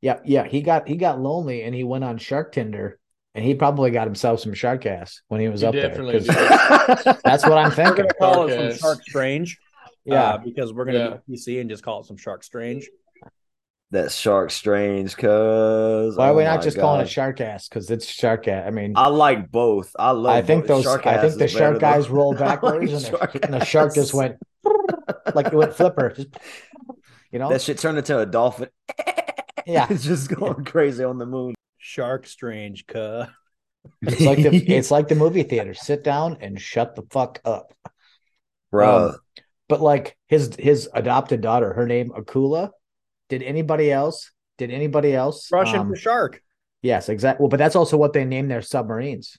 [0.01, 0.45] Yeah, yeah.
[0.47, 2.99] He got he got lonely, and he went on Shark Tinder,
[3.35, 5.89] and he probably got himself some shark ass when he was He up there.
[5.89, 7.17] definitely 'cause did.
[7.25, 7.97] That's what I'm We're thinking.
[8.05, 8.79] gonna call it Shark some ass.
[8.81, 9.59] Shark Strange.
[10.05, 10.23] Yeah.
[10.35, 11.09] uh, because we're gonna Yeah.
[11.27, 12.89] do PC and just call it some Shark Strange.
[13.93, 17.69] That shark strange, cuz Why are oh we not my just calling it shark ass?
[17.69, 18.65] Because it's shark ass.
[18.67, 19.93] I mean, I like both.
[19.97, 20.35] I love.
[20.35, 20.69] I think both.
[20.79, 20.85] those.
[20.85, 23.55] Shark I think the better shark than- guys rolled I like backwards, and, the, and
[23.55, 24.37] the shark just went
[25.37, 26.11] like it went flipper.
[26.17, 26.29] Just,
[27.31, 28.69] you know, That shit turned into a dolphin.
[29.67, 29.87] Yeah.
[29.91, 31.55] it's just going crazy on the moon.
[31.79, 33.27] Shark Strange, cuh.
[34.03, 35.75] It's like the it's like the movie theater.
[35.75, 37.73] Sit down and shut the fuck up.
[38.71, 39.09] bro.
[39.11, 39.17] Um,
[39.69, 42.71] But like his his adopted daughter, her name Akula.
[43.29, 44.31] Did anybody else?
[44.59, 45.51] Did anybody else?
[45.53, 46.41] Russian um, for shark.
[46.83, 47.43] yes, exactly.
[47.43, 49.37] Well, but that's also what they name their submarines.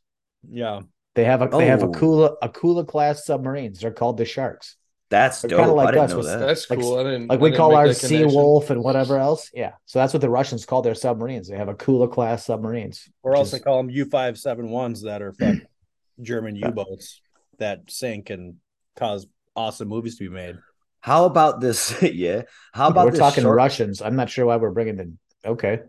[0.50, 0.82] Yeah.
[1.16, 1.90] They have a they have Oh.
[1.92, 3.80] Akula Akula class submarines.
[3.80, 4.76] They're called the Sharks.
[5.10, 5.60] That's They're dope.
[5.60, 6.40] kinda like I didn't us know that.
[6.40, 6.98] That's Like- cool.
[7.00, 8.26] I didn't Like I we didn't call make our Sea.
[8.26, 9.50] Wolf and whatever else.
[9.54, 9.74] Yeah.
[9.86, 11.48] So that's what the Russians call their submarines.
[11.48, 13.08] They have Akula class submarines.
[13.24, 15.62] Or else is- they call them U five seven ones that are fucking
[16.22, 17.22] German U boats
[17.60, 18.56] that sink and
[18.98, 20.58] cause awesome movies to be made.
[21.00, 21.96] How about this?
[22.02, 22.42] yeah.
[22.74, 24.02] How about we're this talking shark- Russians.
[24.02, 25.14] I'm not sure why we're bringing the
[25.46, 25.80] okay.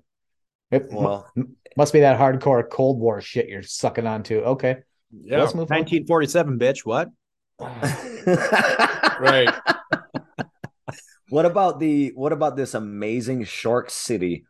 [0.70, 1.32] It mu- Well,
[1.76, 4.38] must be that hardcore Cold War shit you're sucking onto.
[4.40, 4.76] Okay.
[5.10, 5.40] Yeah.
[5.40, 5.78] Let's move on.
[5.78, 6.84] 1947, bitch.
[6.84, 7.08] What?
[7.60, 9.18] Mm.
[9.20, 9.52] Right.
[11.28, 14.44] what about the what about this amazing shark city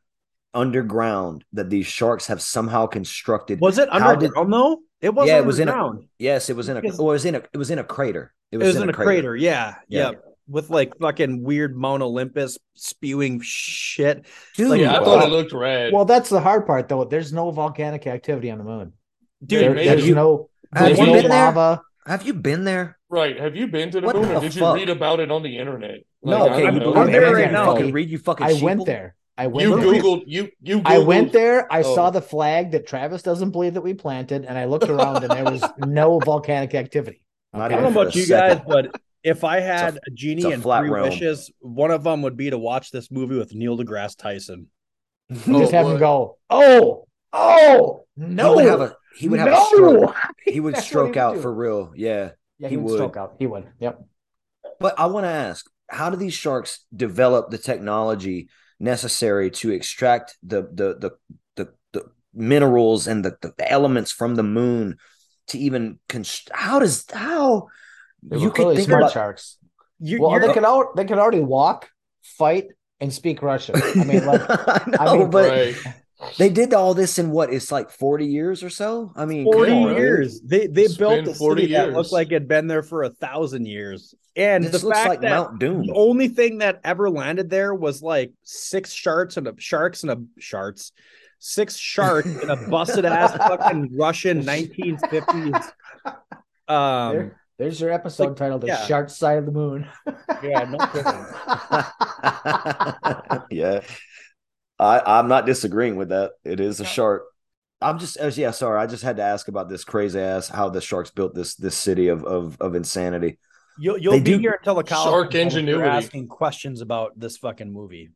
[0.55, 3.61] underground that these sharks have somehow constructed?
[3.61, 4.79] Was it How did- underground though?
[5.01, 7.25] It was Yeah, it was in a- Yes, it was in a Because- it was
[7.25, 8.35] in a it was in a crater.
[8.51, 9.37] It It was, was, in, a crater.
[9.37, 10.11] Yeah, Yeah.
[10.11, 10.17] yeah.
[10.49, 14.25] With like fucking weird Mount Olympus spewing shit.
[14.57, 15.93] Dude, Like, Yeah, I Well- thought it looked rad.
[15.93, 17.05] Well, that's the hard part though.
[17.05, 18.93] There's no volcanic activity on the moon.
[19.45, 21.47] Dude, There- there's you- no have there's you no been there?
[21.47, 21.83] lava.
[22.07, 22.97] have you been there?
[23.11, 23.39] Right.
[23.39, 25.43] Have you been to the What moon the or did you read about it on
[25.43, 26.01] the internet?
[26.23, 27.67] No, Like, I okay, don't you believe I'm there right now.
[27.75, 29.15] fucking read, you fucking I went there.
[29.37, 30.03] I went You there.
[30.03, 31.73] Googled you you Googled, I went there.
[31.73, 31.95] I Oh.
[31.95, 35.31] saw the flag that Travis doesn't believe that we planted, and I looked around and
[35.31, 37.23] there was no volcanic activity.
[37.53, 40.43] Not I don't know about a you guys, but if I had a, it's genie
[40.45, 41.09] a and flat three realm.
[41.09, 44.67] wishes, one of them would be to watch this movie with Neil deGrasse Tyson.
[45.31, 49.49] Oh, Just have him go, oh, oh, no, he would have a he would have
[49.51, 49.63] no.
[49.63, 50.17] a stroke.
[50.45, 51.43] He would That's what stroke would out do.
[51.43, 51.93] for real.
[51.95, 52.31] Yeah.
[52.59, 52.97] Yeah, he he, would would.
[52.97, 53.37] stroke out.
[53.39, 53.67] He would.
[53.81, 54.05] Yep.
[54.81, 58.49] But I want to ask, how do these sharks develop the technology
[58.81, 61.11] necessary to extract the the the
[61.57, 64.97] the, the minerals and the, the elements from the moon
[65.49, 67.69] to even const- how does how
[68.23, 69.59] They you were could think smart about sharks.
[69.99, 71.91] You, Well, you're- they can out they could already walk,
[72.23, 72.67] fight,
[73.01, 73.77] and speak Russian.
[73.77, 75.75] I mean, like I know, I mean, but Right.
[76.37, 79.73] They did all this in what it's like 40 years or so i mean 40
[79.73, 79.99] on, dude.
[79.99, 80.41] years.
[80.41, 81.97] They they It's built been a 40 city that years.
[81.97, 84.14] looked like it'd been there for a thousand years.
[84.37, 87.49] And this the looks fact like that mount doom the only thing that ever landed
[87.51, 90.93] there was like six sharks and a sharks and a sharks,
[91.39, 95.71] six sharks in a busted ass fucking Russian 1950s.
[96.69, 98.85] Um, there, there's your episode like, titled "The yeah.
[98.87, 99.87] Shark Side of the Moon."
[100.43, 101.25] yeah, no kidding.
[103.51, 103.81] yeah
[104.79, 107.24] i i'm not disagreeing with that it is a shark
[107.81, 110.68] i'm just uh, yeah sorry i just had to ask about this crazy ass how
[110.68, 113.39] the sharks built this this city of of, of insanity
[113.81, 115.89] You'll you'll They be do- here until the college Shark comes you're ingenuity.
[115.89, 118.11] asking questions about this fucking movie.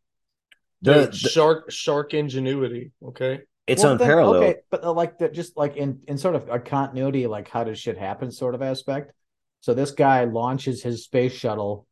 [0.80, 2.90] The- the- shark shark ingenuity.
[3.00, 3.42] Okay.
[3.68, 6.48] it's Well, then, unparalleled okay, but uh, like the just like in in sort of
[6.50, 9.12] a continuity, like how does shit happen sort of aspect.
[9.60, 11.86] So this guy launches his space shuttle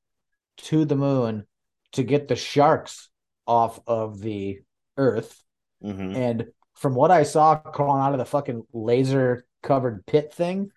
[0.66, 1.46] to the moon
[1.92, 3.08] to get the sharks
[3.50, 4.60] off of the
[4.96, 5.42] Earth,
[5.82, 6.14] Mhm.
[6.16, 10.70] and from what I saw crawling out of the fucking laser covered pit thing,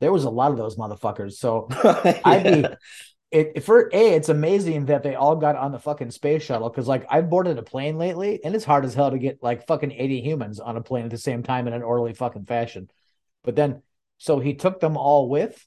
[0.00, 1.32] there was a lot of those motherfuckers.
[1.34, 1.68] So
[2.24, 2.74] I'd be Yeah.
[3.30, 6.86] it for a it's amazing that they all got on the fucking space shuttle because
[6.86, 9.92] like I've boarded a plane lately and it's hard as hell to get like fucking
[9.92, 12.88] 80 humans on a plane at the same time in an orderly fucking fashion.
[13.42, 13.82] But then
[14.18, 15.66] so he took them all with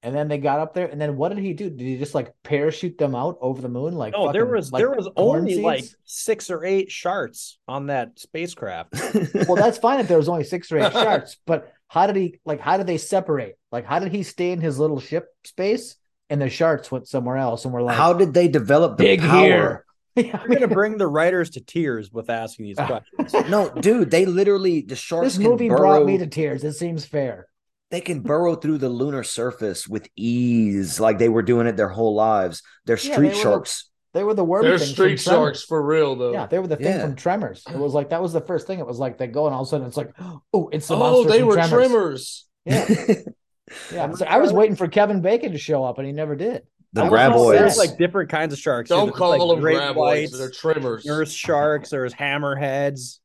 [0.00, 1.68] And then they got up there, and then what did he do?
[1.70, 3.94] Did he just like parachute them out over the moon?
[3.94, 7.86] Like No, there was like there was corn only like six or eight sharks on
[7.86, 8.94] that spacecraft.
[9.48, 12.38] well, that's fine if there was only six or eight sharks, but how did he
[12.44, 12.60] like?
[12.60, 13.58] How did they separate?
[13.72, 15.96] Like, how did he stay in his little ship space,
[16.30, 17.64] and the sharks went somewhere else?
[17.64, 19.42] And we're like, How did they develop the big power?
[19.42, 19.84] here?
[20.16, 23.50] You're gonna bring the writers to tears with asking these questions.
[23.50, 25.78] No, dude, they literally the sharks this can movie burrow.
[25.78, 26.62] brought me to tears.
[26.62, 27.48] It seems fair.
[27.90, 31.88] They can burrow through the lunar surface with ease, like they were doing it their
[31.88, 32.62] whole lives.
[32.84, 33.90] They're Yeah, street they were sharks.
[34.14, 36.32] They were the wormy They're street sharks for real though.
[36.32, 37.02] Yeah, they were the thing Yeah.
[37.02, 37.62] from Tremors.
[37.70, 38.78] It was like that was the first thing.
[38.78, 40.12] It was like they go and all of a sudden it's like,
[40.52, 41.70] oh, it's the oh, monster they from were Tremors.
[41.70, 42.46] tremors.
[42.64, 42.86] Yeah,
[43.92, 44.12] yeah.
[44.12, 46.62] So I was waiting for Kevin Bacon to show up, and he never did.
[46.92, 47.58] the I graboids.
[47.58, 48.88] There's like different kinds of sharks.
[48.90, 49.94] Don't call like, them great graboids.
[49.94, 51.04] whites, They're tremors.
[51.04, 51.90] There's sharks.
[51.90, 53.18] There's hammerheads.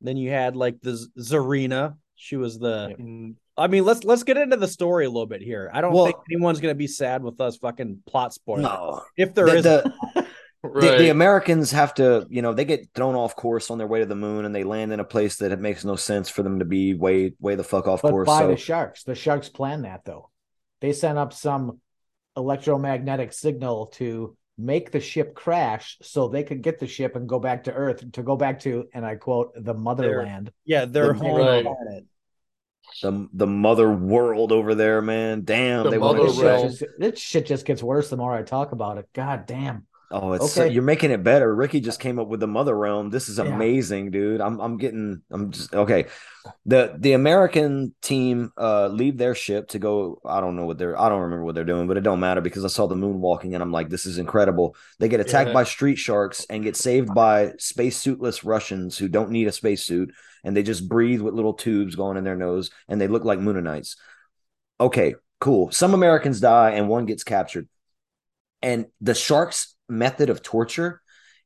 [0.00, 1.96] Then you had like the Zarina.
[2.16, 3.34] She was the.
[3.58, 5.70] I mean, let's let's get into the story a little bit here.
[5.72, 8.62] I don't Well- think anyone's gonna be sad with us fucking plot spoilers.
[8.62, 9.02] no.
[9.16, 9.94] If there The, is, the,
[10.62, 10.80] Right.
[10.92, 14.00] the, the Americans have to, you know, they get thrown off course on their way
[14.00, 16.42] to the moon and they land in a place that it makes no sense for
[16.42, 18.26] them to be way, way the fuck off But course.
[18.26, 20.30] by So the sharks, the sharks plan that though.
[20.80, 21.80] They sent up some
[22.36, 27.38] electromagnetic signal to make the ship crash, so they could get the ship and go
[27.38, 30.50] back to Earth to go back to, and I quote, the motherland.
[30.64, 31.64] yeah, their the- home Right.
[31.64, 32.04] planet.
[33.02, 35.44] The the mother world over there, man.
[35.44, 36.36] Damn, The they want This
[36.80, 39.08] just, this shit just gets worse the more I talk about it.
[39.12, 39.86] God damn.
[40.10, 40.72] Oh, it's Okay.
[40.72, 41.54] you're making it better.
[41.54, 43.10] Ricky just came up with the mother realm.
[43.10, 43.44] This is Yeah.
[43.44, 44.40] amazing, dude.
[44.40, 46.06] I'm I'm getting I'm just okay.
[46.64, 50.18] The the American team uh leave their ship to go.
[50.24, 52.40] I don't know what they're I don't remember what they're doing, but it don't matter
[52.40, 54.76] because I saw the moon walking and I'm like, this is incredible.
[54.98, 55.54] They get attacked Yeah.
[55.54, 60.14] by street sharks and get saved by spacesuitless Russians who don't need a spacesuit
[60.44, 63.38] and they just breathe with little tubes going in their nose and they look like
[63.38, 63.96] Moonanites.
[64.80, 65.70] Okay, cool.
[65.70, 67.68] Some Americans die and one gets captured.
[68.62, 71.00] And the shark's method of torture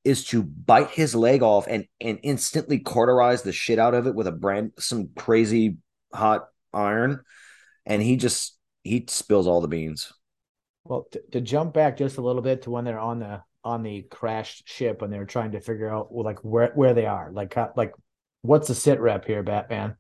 [0.05, 4.14] is to bite his leg off and and instantly cauterize the shit out of it
[4.14, 5.76] with a brand some crazy
[6.12, 7.20] hot iron
[7.86, 10.12] and he just he spills all the beans
[10.84, 13.82] Well, to, to jump back just a little bit to when they're on the on
[13.82, 17.30] the crashed ship and they're trying to figure out well, like where where they are,
[17.32, 17.93] like like
[18.43, 19.97] what's the sit rep here, Batman?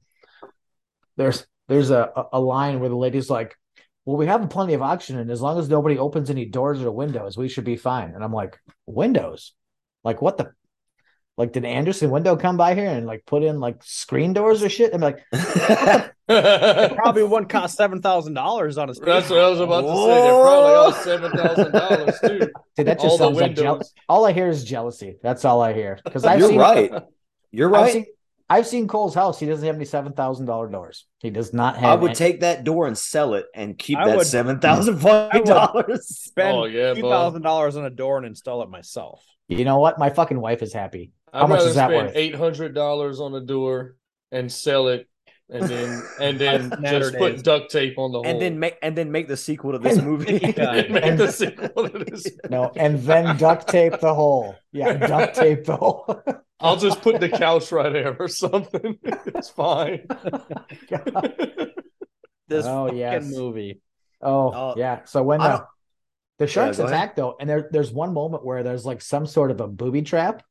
[1.16, 3.56] There's there's a a- a line where the lady's like,
[4.04, 5.30] "Well, we have plenty of oxygen.
[5.30, 8.32] As long as nobody opens any doors or windows, we should be fine." And I'm
[8.32, 9.52] like, "Windows?
[10.04, 10.52] Like what the?"
[11.38, 14.68] Like, did Andersen Window come by here and like put in like screen doors or
[14.68, 14.92] shit?
[14.94, 15.18] I'm like,
[16.28, 19.06] Probably wouldn't cost seven thousand dollars on a space.
[19.06, 20.22] That's what I was about to say.
[20.22, 22.38] They're probably all seven thousand dollars too.
[22.76, 23.68] dude, that All just the sounds like jealousy.
[23.70, 23.92] windows.
[24.08, 25.16] All I hear is jealousy.
[25.22, 25.98] That's all I hear.
[26.04, 26.92] Because I've you're seen right
[27.50, 28.06] you're I've right seen
[28.52, 29.40] I've seen Cole's house.
[29.40, 31.06] He doesn't have any seven thousand dollar doors.
[31.20, 31.90] He does not have.
[31.90, 34.58] i would any- take that door and sell it and keep I that would- seven
[34.60, 37.10] thousand five dollars Spend Oh, yeah, two bud.
[37.10, 39.24] thousand dollars on a door and install it myself.
[39.48, 39.98] You know what?
[39.98, 41.12] My fucking wife is happy.
[41.32, 42.16] How I'd much rather is that spend worth?
[42.16, 43.96] eight hundred dollars on a door
[44.30, 45.08] and sell it,
[45.52, 48.26] and then and then Matter just put duct tape on the hole.
[48.26, 51.30] and then make and then make the sequel to this movie and make and- the
[51.30, 52.26] sequel to this.
[52.50, 54.54] No, and then duct tape the hole.
[54.72, 56.22] Yeah, duct tape the hole.
[56.60, 58.98] I'll just put the couch right there or something.
[59.02, 60.06] It's fine.
[62.48, 63.24] This Oh, fucking yes.
[63.24, 63.80] movie.
[64.20, 65.04] Oh Uh, yeah.
[65.04, 65.64] So when the
[66.38, 66.94] the sharks go ahead.
[66.94, 70.02] attack though, and there there's one moment where there's like some sort of a booby
[70.02, 70.42] trap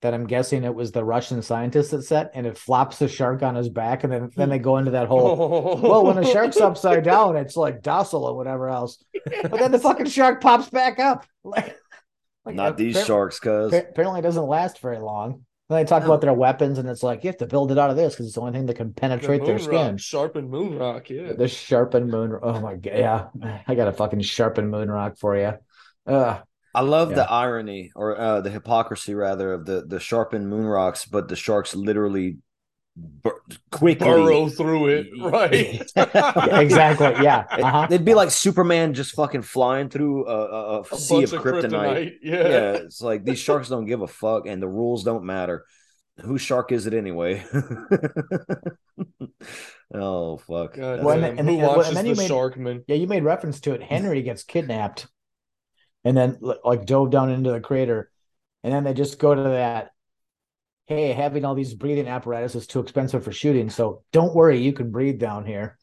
[0.00, 3.42] that I'm guessing it was the Russian scientist that set, and it flops the shark
[3.42, 5.78] on his back, and then then they go into that hole.
[5.82, 9.02] Well, when a shark's upside down, it's like docile or whatever else.
[9.24, 11.26] But then the fucking shark pops back up.
[11.44, 11.76] Like,
[12.44, 15.44] like not these sharks cuz Apparently, it doesn't last very long.
[15.68, 17.90] Then they talk about their weapons, and it's like you have to build it out
[17.90, 19.92] of this because it's the only thing that can The penetrate their skin.
[19.92, 21.10] rock, sharpened moon rock.
[21.10, 21.32] Yeah.
[21.34, 22.38] The sharpened moon.
[22.42, 22.92] Oh my god!
[22.96, 23.26] Yeah,
[23.66, 25.52] I got a fucking sharpened moon rock for you.
[26.06, 26.38] Uh,
[26.74, 27.16] I love Yeah.
[27.16, 31.36] the irony or uh, the hypocrisy rather of the the sharpened moon rocks, but the
[31.36, 32.38] sharks literally
[32.96, 33.40] bur-
[33.70, 35.06] quickly Burrow through it.
[35.20, 35.80] Right.
[35.96, 37.24] exactly.
[37.24, 37.44] Yeah.
[37.50, 37.86] Uh-huh.
[37.90, 41.42] It'd be like Superman just fucking flying through a, a, a A sea bunch of
[41.42, 42.12] kryptonite.
[42.22, 42.34] Yeah.
[42.48, 45.64] Yeah, it's like these sharks don't give a fuck, and the rules don't matter.
[46.20, 47.44] Whose shark is it anyway?
[49.94, 50.74] oh fuck!
[50.74, 52.84] God That's When- and- Who and- and watches then the made- Sharkman?
[52.86, 53.82] Yeah, you made reference to it.
[53.82, 55.06] Henry gets kidnapped,
[56.08, 58.10] and then like dove down into the crater,
[58.64, 59.90] and then they just go to that.
[60.86, 64.72] Hey, having all these breathing apparatus is too expensive for shooting, so don't worry, you
[64.72, 65.76] can breathe down here.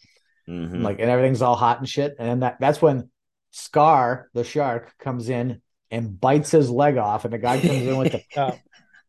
[0.47, 0.83] Mhm.
[0.83, 3.09] like and everything's all hot and shit and then that that's when
[3.49, 5.59] scar the shark comes in
[5.89, 8.55] and bites his leg off and the guy comes in with the Yeah.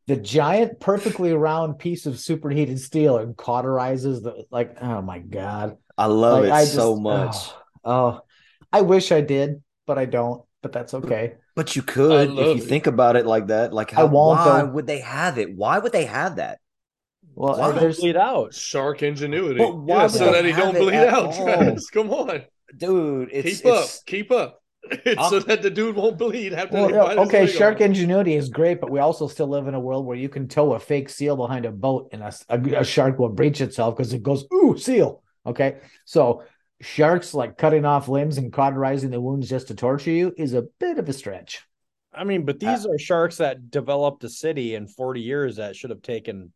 [0.07, 5.77] the giant perfectly round piece of superheated steel and cauterizes the like oh my god
[5.99, 7.37] I love Like, it I so much.
[7.85, 8.21] oh, oh.
[8.73, 10.43] I wish I did, but I don't.
[10.67, 11.35] But that's okay.
[11.55, 12.65] But you could if you it.
[12.65, 13.73] think about it like that.
[13.73, 14.67] Like, I how, won't, why though.
[14.67, 15.55] would they have it?
[15.55, 16.59] Why would they have that?
[17.37, 17.71] Well, Why?
[17.71, 18.53] there's bleed out.
[18.53, 19.59] Shark ingenuity.
[19.59, 21.35] But why Yeah, so that he don't bleed out.
[21.37, 21.89] Travis.
[21.91, 22.43] Come on.
[22.77, 23.89] Dude, it's keep up.
[24.07, 24.63] Keep up.
[25.19, 27.47] I'll- so that the dude won't bleed after well, they yeah, okay.
[27.47, 27.83] Shark off.
[27.83, 30.73] ingenuity is great, but we also still live in a world where you can tow
[30.73, 34.13] a fake seal behind a boat, and a, a, a shark will breach itself because
[34.13, 35.23] it goes ooh seal.
[35.47, 36.43] Okay, so
[36.81, 40.63] sharks like cutting off limbs and cauterizing the wounds just to torture you is a
[40.79, 41.63] bit of a stretch.
[42.13, 45.77] I mean, but these uh, are sharks that developed a city in 40 years that
[45.77, 46.53] should have taken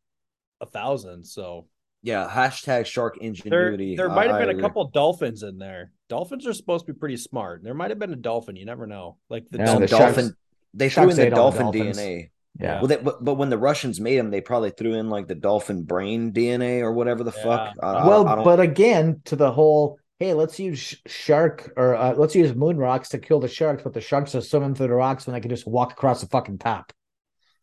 [0.60, 1.24] a thousand.
[1.24, 1.66] So
[2.02, 3.94] yeah, hashtag shark ingenuity.
[3.96, 5.92] there I- might have been a couple dolphins in there.
[6.08, 7.62] Dolphins are supposed to be pretty smart.
[7.62, 8.56] There might have been a dolphin.
[8.56, 9.18] You never know.
[9.28, 10.06] Like the Yeah, Some the dolphin.
[10.06, 10.24] dolphin.
[10.24, 10.36] sharks-
[10.72, 11.82] they threw in the ate all the dolphin.
[11.92, 12.30] DNA.
[12.58, 12.78] Yeah.
[12.78, 15.34] Well, they, but, but when the Russians made them, they probably threw in like the
[15.34, 17.42] dolphin brain DNA or whatever the Yeah.
[17.42, 17.74] fuck.
[17.82, 21.96] I, I- well, I don't, but again, to the whole hey, let's use shark or
[21.96, 24.88] uh, let's use moon rocks to kill the sharks, but the sharks are swimming through
[24.88, 26.92] the rocks when they can just walk across the fucking top.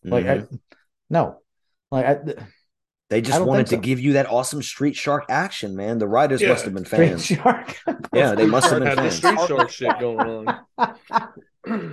[0.03, 0.51] Like, Mhm.
[0.53, 0.57] I,
[1.09, 1.41] no,
[1.91, 2.17] like I,
[3.09, 3.81] they just don't wanted to so.
[3.81, 5.97] give you that awesome street shark action, man.
[5.99, 7.25] The writers Yeah, must have been Street fans.
[7.25, 7.75] shark.
[8.13, 9.15] Yeah, they must have been had the fans.
[9.15, 10.47] street shark shit going
[10.77, 10.95] on.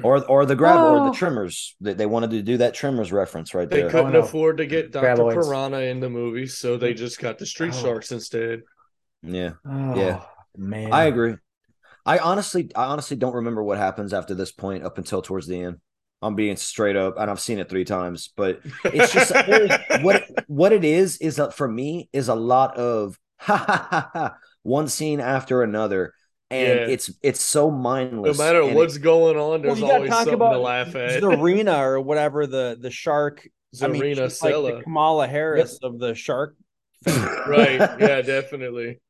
[0.04, 1.04] Or or the grab or Oh.
[1.10, 1.74] the trimmers.
[1.80, 3.90] They, they wanted to do that trimmers reference right They there.
[3.90, 4.20] couldn't no.
[4.20, 5.04] afford to get Dr.
[5.16, 5.34] Graboids.
[5.34, 7.82] Piranha in the movie, so they just got the street Oh.
[7.82, 8.62] sharks instead.
[9.22, 9.54] Yeah.
[9.68, 10.20] Oh, Yeah.
[10.56, 11.36] Man, I agree.
[12.06, 15.60] I honestly, I honestly don't remember what happens after this point up until towards the
[15.60, 15.78] end.
[16.22, 19.32] I'm being straight up, and I've seen it three times, but it's just
[20.02, 24.10] what what it is is uh, for me is a lot of ha ha ha
[24.12, 26.14] ha one scene after another,
[26.50, 26.86] and Yeah.
[26.88, 28.38] it's it's so mindless.
[28.38, 30.58] No matter and what's it- going on, there's you gotta always talk something about to
[30.60, 31.22] laugh at.
[31.22, 33.46] Zarina or whatever the the shark.
[33.82, 36.56] I mean, Zarina like the Kamala Harris of the shark.
[37.06, 37.78] right.
[38.00, 39.00] Yeah, definitely.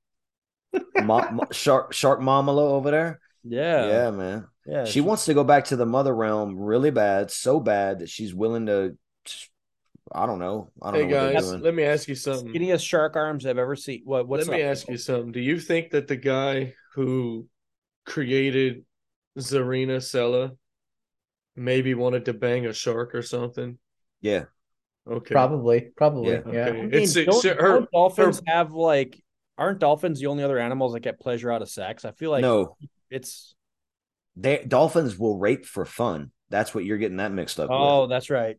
[1.03, 3.21] Ma- Ma- shark shark Mamalo over there.
[3.43, 4.47] Yeah, yeah, man.
[4.67, 4.85] yeah.
[4.87, 8.35] she wants to go back to the mother realm really bad, so bad that she's
[8.35, 8.97] willing to.
[10.13, 10.71] I don't know.
[10.83, 11.63] I don't Hey know what guys, doing.
[11.63, 12.53] let me ask you something.
[12.53, 14.03] skinniest shark arms I've ever seen.
[14.05, 14.29] What?
[14.29, 15.33] What's Let me ask you something.
[15.33, 17.47] Do you think that the guy who
[18.07, 18.85] created
[19.39, 20.53] Zarina Sella
[21.57, 23.79] maybe wanted to bang a shark or something?
[24.21, 24.45] Yeah,
[25.11, 25.33] Okay.
[25.35, 26.41] probably, probably, Yeah.
[26.53, 26.67] yeah.
[26.67, 29.21] I mean, It's don't, it's her, don't dolphins her- have like?
[29.57, 32.05] Aren't dolphins the only other animals that get pleasure out of sex?
[32.05, 32.77] I feel like no,
[33.11, 33.55] it's.
[34.37, 36.31] they dolphins will rape for fun.
[36.51, 37.71] That's what you're getting that mixed up.
[37.71, 37.79] with.
[37.81, 38.59] Oh, that's right.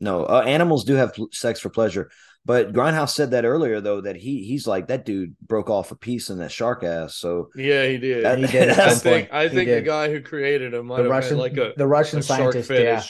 [0.00, 2.08] No, uh, animals do have pl- sex for pleasure,
[2.44, 5.96] but Grindhouse said that earlier though that he he's like that dude broke off a
[5.96, 7.16] piece in that shark ass.
[7.16, 8.24] So yeah, he did.
[8.24, 9.32] That- He did I think.
[9.32, 12.52] I think the guy who created him the Russian, like a, the Russian a shark
[12.54, 13.02] scientist, yeah.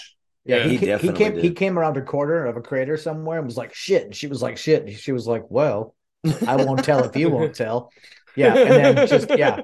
[0.46, 0.62] Yeah, Yeah.
[0.64, 1.38] he, He he definitely came.
[1.38, 4.26] He came around a corner of a crater somewhere and was like, "Shit." And she
[4.28, 5.94] was like, "Shit." And she was like, "Well,
[6.46, 7.92] I won't tell if you won't tell."
[8.36, 9.60] Yeah, and then just yeah,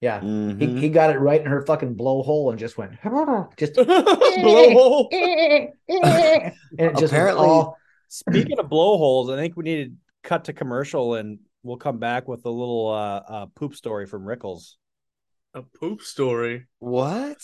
[0.00, 0.20] yeah.
[0.20, 0.60] Mhm.
[0.60, 2.92] He, he got it right in her fucking blowhole and just went
[3.56, 5.08] just Blowhole.
[5.12, 5.72] and
[6.78, 7.76] it just Apparently- all
[8.10, 9.92] Speaking of blowholes, I think we need to
[10.26, 14.24] cut to commercial and we'll come back with a little uh, uh poop story from
[14.24, 14.76] Rickles.
[15.52, 16.66] A poop story.
[16.78, 17.36] what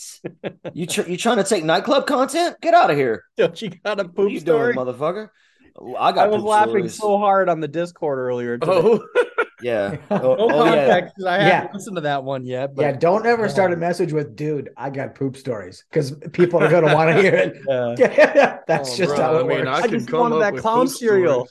[0.73, 2.55] you tr- you trying to take nightclub content?
[2.61, 3.23] Get out of here!
[3.37, 4.73] Don't you got a What poop are you story?
[4.73, 5.29] doing, motherfucker?
[5.77, 6.17] I got.
[6.19, 6.97] I was laughing stories.
[6.97, 8.57] so hard on the Discord earlier.
[8.57, 8.71] Today.
[8.73, 9.05] Oh,
[9.61, 9.97] Yeah.
[10.11, 10.81] No oh, oh, no oh, yeah.
[11.25, 11.69] I haven't Yeah.
[11.73, 12.75] listened to that one yet.
[12.75, 12.91] But yeah.
[12.91, 16.93] Don't ever start a message with "dude, I got poop stories" because people are gonna
[16.93, 17.55] want to hear it.
[17.99, 18.59] Yeah.
[18.67, 19.67] That's Oh, just bro, how it I mean, works.
[19.69, 21.47] I I just come wanted that clown poop cereal.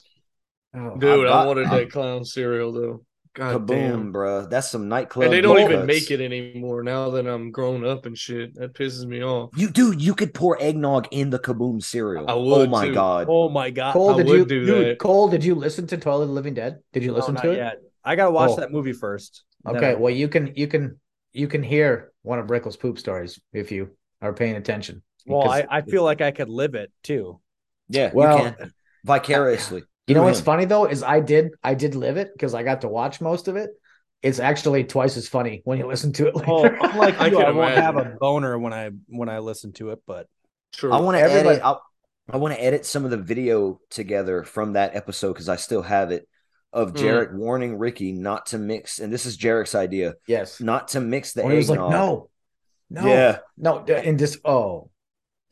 [0.75, 3.01] Oh, dude, I've I wanted I've- that clown cereal though.
[3.35, 4.11] God Kaboom, damn.
[4.13, 4.45] bro.
[4.45, 5.25] That's some nightclub.
[5.25, 5.87] And they don't even cuts.
[5.87, 8.55] make it anymore now that I'm grown up and shit.
[8.55, 9.49] That pisses me off.
[9.57, 12.25] You dude, you could pour eggnog in the Kaboom cereal.
[12.29, 12.93] I oh my too.
[12.93, 13.27] god.
[13.29, 13.91] Oh my god!
[13.93, 14.99] Cole, I did would you do dude, that.
[14.99, 16.79] Cole, did you listen to Toilet of the Living Dead?
[16.93, 17.57] Did you No, listen not to it?
[17.57, 17.81] yet.
[18.03, 18.55] I gotta watch Oh.
[18.57, 19.43] that movie first.
[19.67, 20.99] Okay, I- well you can you can
[21.33, 23.89] you can hear one of Rickles' poop stories if you
[24.21, 25.03] are paying attention.
[25.27, 27.41] well, I, I feel like I could live it too.
[27.89, 28.73] Yeah, Well- you can
[29.03, 29.83] vicariously.
[30.07, 32.81] You know what's funny though is I did I did live it because I got
[32.81, 33.71] to watch most of it.
[34.21, 36.49] It's actually twice as funny when you listen to it later.
[36.51, 39.71] Oh, unlike I you, can I won't have a boner when I when I listen
[39.73, 39.99] to it.
[40.07, 40.27] But
[40.73, 40.91] True.
[40.91, 41.63] I want to Everybody- edit.
[41.63, 41.75] I,
[42.31, 45.83] I want to edit some of the video together from that episode because I still
[45.83, 46.27] have it
[46.73, 46.97] of Hmm.
[46.97, 50.59] Jarek warning Ricky not to mix, and this is Jarek's idea, yes.
[50.59, 52.29] not to mix the When he was like, no,
[52.89, 54.89] no, Yeah, no, and just oh,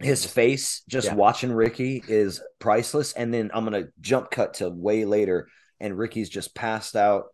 [0.03, 1.15] his face just Yeah.
[1.15, 3.13] watching Ricky is priceless.
[3.13, 5.47] And then I'm gonna jump cut to way later,
[5.79, 7.25] and Ricky's just passed out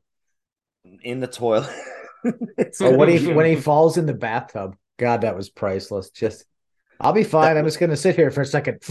[1.01, 1.69] in the toilet.
[2.81, 4.75] Or when he when he falls in the bathtub.
[4.97, 6.09] God, that was priceless.
[6.09, 6.43] Just,
[6.99, 7.55] I'll be fine.
[7.55, 8.83] I'm just gonna sit here for a second.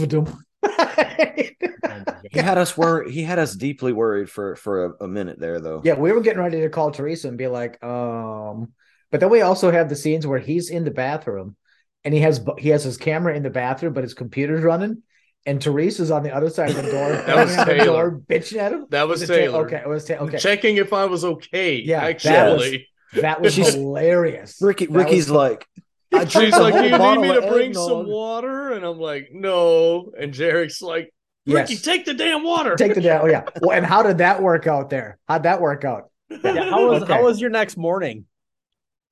[2.31, 3.13] he had us worried.
[3.13, 5.81] He had us deeply worried for for a, a minute there, though.
[5.83, 8.73] Yeah, we were getting ready to call Teresa and be like, um,
[9.11, 11.55] But then we also have the scenes where he's in the bathroom
[12.03, 15.03] and he has he has his camera in the bathroom, but his computer's running.
[15.45, 18.09] And Teresa's on the other side of the door, That was banging the Taylor.
[18.11, 18.85] door, bitching at him.
[18.89, 19.65] That was it Ta- Taylor.
[19.65, 20.37] okay, it was Ta- okay.
[20.37, 21.75] Checking if I was okay.
[21.75, 22.87] Yeah, that actually.
[23.13, 24.57] That was She's- hilarious.
[24.61, 25.65] Ricky That Ricky's was- like,
[26.13, 29.29] I She's like, "Do you need me to bring eggnog." some water?" And I'm like,
[29.31, 31.13] "No." And Jarek's like,
[31.45, 31.81] "Ricky, Yes.
[31.83, 33.21] take the damn water." Take the down.
[33.23, 33.43] Oh yeah.
[33.61, 35.19] Well, and how did that work out there?
[35.27, 36.11] How'd that work out?
[36.31, 37.13] Yeah, how was Okay.
[37.13, 38.25] how was your next morning?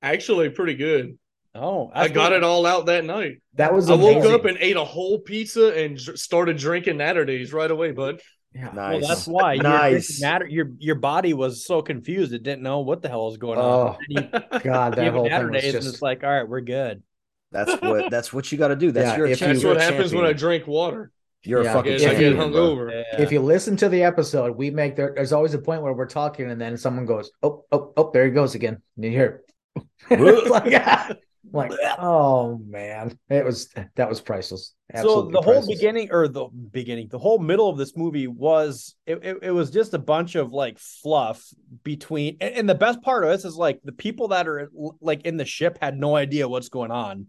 [0.02, 1.18] Actually, pretty good.
[1.58, 3.42] Oh, I got it all out that night.
[3.54, 7.52] That was I woke up and ate a whole pizza and dr- started drinking Natterdays
[7.52, 8.20] right away, bud.
[8.54, 8.72] yeah.
[8.74, 9.08] Well, Nice.
[9.08, 10.20] that's why Nice.
[10.20, 13.58] Your, your your body was so confused; it didn't know what the hell was going
[13.58, 13.64] on.
[13.64, 14.20] Oh, you
[14.62, 17.02] God, that whole thing was Saturdays, and it's like, all right, we're good.
[17.50, 18.92] That's what that's what you got to do.
[18.92, 19.28] That's Yeah, your.
[19.28, 21.10] That's you- what You're happens when I drink water.
[21.44, 21.68] You're Yeah.
[21.68, 22.36] a I fucking get, I champion.
[22.36, 22.74] get bro.
[22.76, 22.90] hungover.
[22.90, 23.22] Yeah.
[23.22, 25.12] if you listen to the episode, we make there.
[25.14, 28.24] There's always a point where we're talking, and then someone goes, "Oh, oh, oh, there
[28.24, 29.42] he goes again." And you hear,
[30.10, 31.12] It's like, ah,
[31.52, 34.74] like, oh man, it was that was priceless.
[34.94, 38.94] so Absolutely the whole beginning or the beginning the whole middle of this movie was
[39.06, 41.42] it, it, it was just a bunch of like fluff
[41.84, 44.70] between and, and the best part of this is like the people that are
[45.00, 47.26] like in the ship had no idea what's going on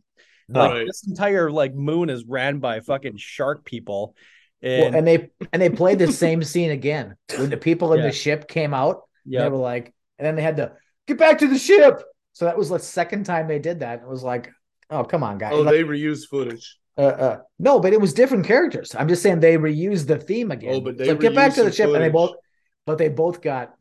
[0.50, 0.86] like Right.
[0.88, 4.16] this entire like moon is ran by fucking shark people
[4.64, 8.00] Well, and, and they and they played the same scene again when the people in
[8.00, 8.08] Yeah.
[8.08, 9.02] the ship came out.
[9.26, 10.74] yeah They were like, and then they had to
[11.08, 12.02] get back to the ship.
[12.40, 14.00] So that was the second time they did that.
[14.02, 14.50] It was like,
[14.90, 15.52] oh come on, guys.
[15.54, 16.78] Oh, Like, they reuse footage.
[16.98, 18.96] uh, uh, no, but it was different characters.
[18.98, 20.76] I'm just saying they reused the theme again.
[20.76, 22.38] Oh, but they so get back to the some ship, and they both,
[22.86, 23.74] but they both got.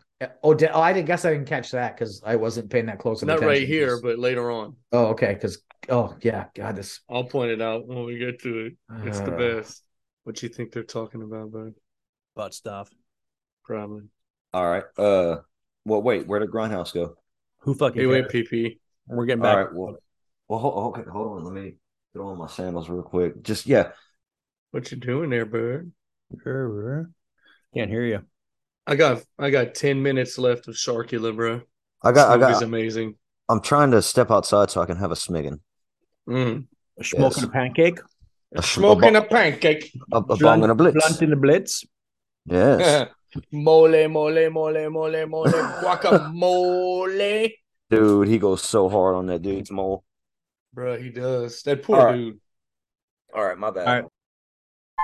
[0.42, 2.98] Oh, di- oh, I didn't guess I didn't catch that because I wasn't paying that
[2.98, 3.48] close of Not attention.
[3.60, 4.74] right here, but later on.
[4.90, 5.34] oh, okay.
[5.34, 6.98] Because oh yeah, God, this.
[7.08, 8.72] I'll point it out when we get to it.
[9.04, 9.38] It's the Uh.
[9.60, 9.84] best.
[10.24, 11.74] What you think they're talking about, bud?
[12.34, 12.90] butt stuff
[13.64, 14.02] Probably.
[14.52, 14.82] All right.
[14.98, 15.36] Uh.
[15.84, 16.26] Well, wait.
[16.26, 17.14] Where did Grindhouse go?
[17.68, 18.48] Who fucking He went cares?
[18.48, 18.78] PP.
[19.06, 19.74] we're getting back right.
[19.74, 19.98] Well.
[20.48, 20.58] Well.
[20.58, 21.10] Hold, okay.
[21.10, 21.44] Hold on.
[21.44, 21.74] Let me
[22.14, 23.42] throw on my sandals real quick.
[23.42, 23.90] Just yeah.
[24.70, 25.92] What you doing there, bud?
[27.74, 28.20] can't hear you
[28.86, 31.60] I got I got ten minutes left of Sharkula, bro.
[32.02, 32.30] I got.
[32.30, 32.64] I This movie's got.
[32.64, 33.14] amazing.
[33.50, 35.60] I'm trying to step outside so I can have a smiggin.
[36.28, 36.66] Mm.
[37.02, 37.42] smoking Yes.
[37.44, 38.00] a pancake
[38.56, 39.92] A, Smoking a, a pancake.
[40.08, 40.96] bo- a, a bong and a blitz.
[40.98, 41.84] blunt in the blitz
[42.46, 43.08] Yes,
[43.52, 45.44] mole, mole, mole, mole, mole,
[45.82, 47.52] guacamole.
[47.90, 48.28] dude.
[48.28, 50.04] He goes so hard on that dude's mole.
[50.74, 51.62] Bro, he does.
[51.62, 52.16] That poor All right.
[52.16, 52.40] dude.
[53.34, 53.58] All right.
[53.58, 53.86] My bad.
[53.88, 54.04] All right.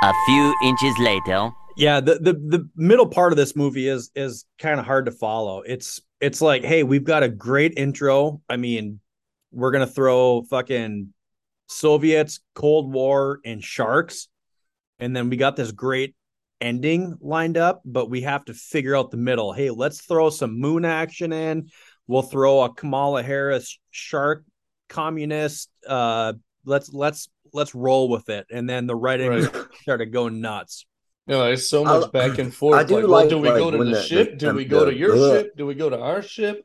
[0.03, 1.51] A few inches later.
[1.77, 5.13] yeah the, the the middle part of this movie is is kind of hard to
[5.13, 9.01] follow it's it's like hey we've got a great intro i mean
[9.51, 11.13] we're gonna throw fucking
[11.69, 14.29] soviets cold war and sharks
[15.01, 16.15] and then we got this great
[16.61, 20.59] ending lined up but we have to figure out the middle hey let's throw some
[20.59, 21.69] moon action in
[22.07, 24.45] we'll throw a kamala harris shark
[24.89, 26.33] communist uh
[26.65, 29.55] let's let's let's roll with it and then the writing Right.
[29.83, 30.87] started going nuts
[31.27, 32.79] No, it's so much I- back and forth.
[32.79, 34.31] I do like, well, do we like, go to the, the- ship?
[34.33, 35.33] the- do we the- go to your Ugh.
[35.41, 35.57] ship?
[35.57, 36.65] Do we go to our ship?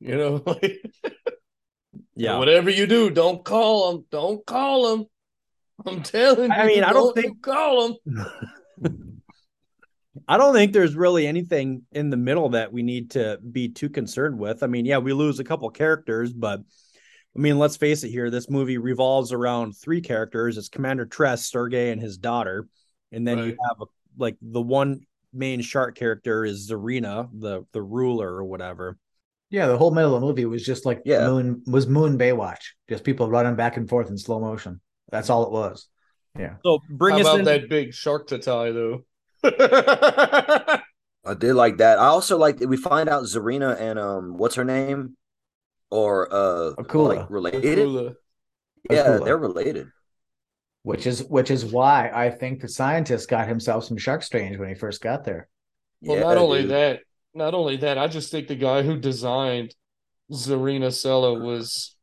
[0.00, 0.80] You know, like,
[2.16, 4.04] yeah whatever you do, don't call them.
[4.10, 5.06] Don't call them.
[5.86, 6.56] I'm telling you.
[6.56, 8.26] I mean, I don't you think- call them.
[10.28, 13.88] I don't think there's really anything in the middle that we need to be too
[13.88, 14.62] concerned with.
[14.62, 18.30] I mean, yeah, we lose a couple characters, but I mean, let's face it here.
[18.30, 20.58] This movie revolves around three characters.
[20.58, 22.66] It's Commander Tress, Sergey, and his daughter.
[23.10, 23.84] And then you have a,
[24.18, 25.00] like the one
[25.32, 28.98] main shark character is Zarina, the the ruler or whatever.
[29.48, 31.26] Yeah, the whole middle of the movie was just like Yeah.
[31.26, 34.80] Moon was Moon Baywatch, just people running back and forth in slow motion.
[35.10, 35.88] That's all it was.
[36.38, 36.56] Yeah.
[36.64, 37.44] So bring How us about in.
[37.46, 39.04] that big shark to tie though?
[41.24, 41.98] I did like that.
[41.98, 45.16] I also like that we find out Zarina and um, what's her name,
[45.90, 47.16] or uh, Akula.
[47.18, 47.78] like related.
[47.78, 48.14] Akula.
[48.90, 49.24] Yeah, Akula.
[49.24, 49.88] they're related.
[50.84, 54.68] Which is which is why I think the scientist got himself some shark strange when
[54.68, 55.48] he first got there.
[56.00, 56.70] Well, Yeah, not only dude.
[56.72, 57.00] that,
[57.34, 59.74] not only that, I just think the guy who designed
[60.32, 61.94] Zarina Sella was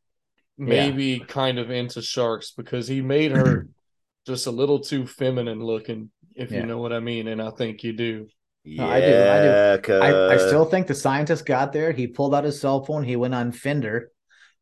[0.56, 3.68] maybe kind of into sharks because he made her
[4.26, 6.10] just a little too feminine looking,
[6.40, 6.60] if Yeah.
[6.60, 7.28] you know what I mean.
[7.28, 8.26] And I think you do.
[8.64, 9.92] Yeah, No, I do, I do.
[9.94, 11.92] I, I still think the scientist got there.
[11.92, 13.04] He pulled out his cell phone.
[13.04, 14.10] He went on Fender,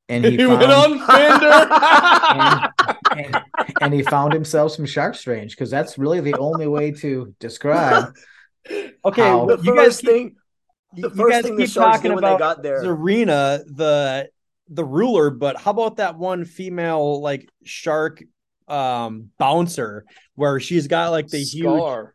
[0.08, 2.70] and he, He, found, went on Fender.
[3.16, 3.42] and,
[3.80, 8.14] and he found himself some shark strange because that's really the only way to describe.
[9.04, 10.36] okay, how- the you guys first keep, thing,
[10.94, 12.62] you the you first guys thing the keep sharks talking did when they about got
[12.62, 12.82] there.
[12.84, 14.28] Zarina, the
[14.68, 18.22] the ruler, but how about that one female like shark
[18.70, 20.04] um bouncer
[20.34, 22.06] where she's got like the huge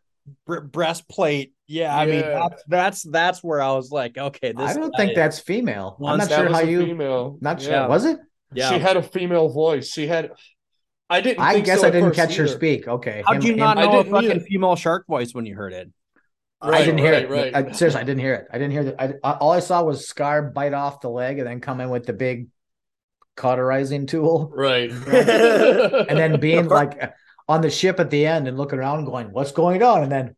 [0.45, 1.53] br- breastplate.
[1.67, 4.71] Yeah, I mean that's that's that's where I was like, okay, this.
[4.71, 5.97] I don't guy- think that's female.
[6.05, 6.85] I'm not sure how you.
[6.85, 7.37] female.
[7.41, 7.71] Not sure.
[7.71, 7.87] Yeah.
[7.87, 8.19] Was it?
[8.53, 8.69] Yeah.
[8.71, 9.89] She had a female voice.
[9.91, 10.31] She had.
[11.09, 11.39] I didn't.
[11.43, 12.87] I think guess so I didn't first catch her speak.
[12.87, 13.23] Okay.
[13.25, 14.39] How'd him- you him- not I know a fucking either.
[14.41, 15.89] female shark voice when you heard it?
[16.61, 17.29] I didn't hear right, it.
[17.29, 17.55] right.
[17.55, 18.47] I, seriously, I didn't hear it.
[18.49, 19.01] I didn't hear that.
[19.01, 21.89] I, I- all I saw was Scar bite off the leg and then come in
[21.89, 22.47] with the big
[23.35, 24.91] cauterizing tool, Right.
[24.91, 27.13] and then being like
[27.47, 30.35] on the ship at the end and looking around, going, "What's going on?" And then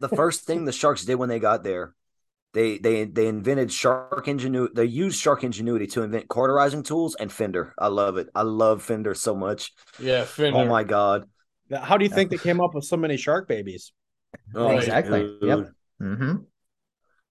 [0.00, 1.94] the first thing the sharks did when they got there,
[2.54, 4.72] they they they invented shark ingenuity.
[4.74, 7.74] They used shark ingenuity to invent cauterizing tools and Fender.
[7.78, 8.28] I love it.
[8.34, 9.72] I love Fender so much.
[9.98, 10.60] yeah, Fender.
[10.60, 11.28] Oh my god.
[11.74, 13.92] How do you think they came up with so many shark babies?
[14.54, 15.20] Oh, Exactly.
[15.20, 15.48] dude.
[15.48, 15.70] Yep.
[16.00, 16.36] hmm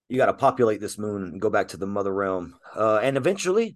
[0.09, 2.55] You got to populate this moon and go back to the mother realm.
[2.75, 3.75] Uh, and eventually,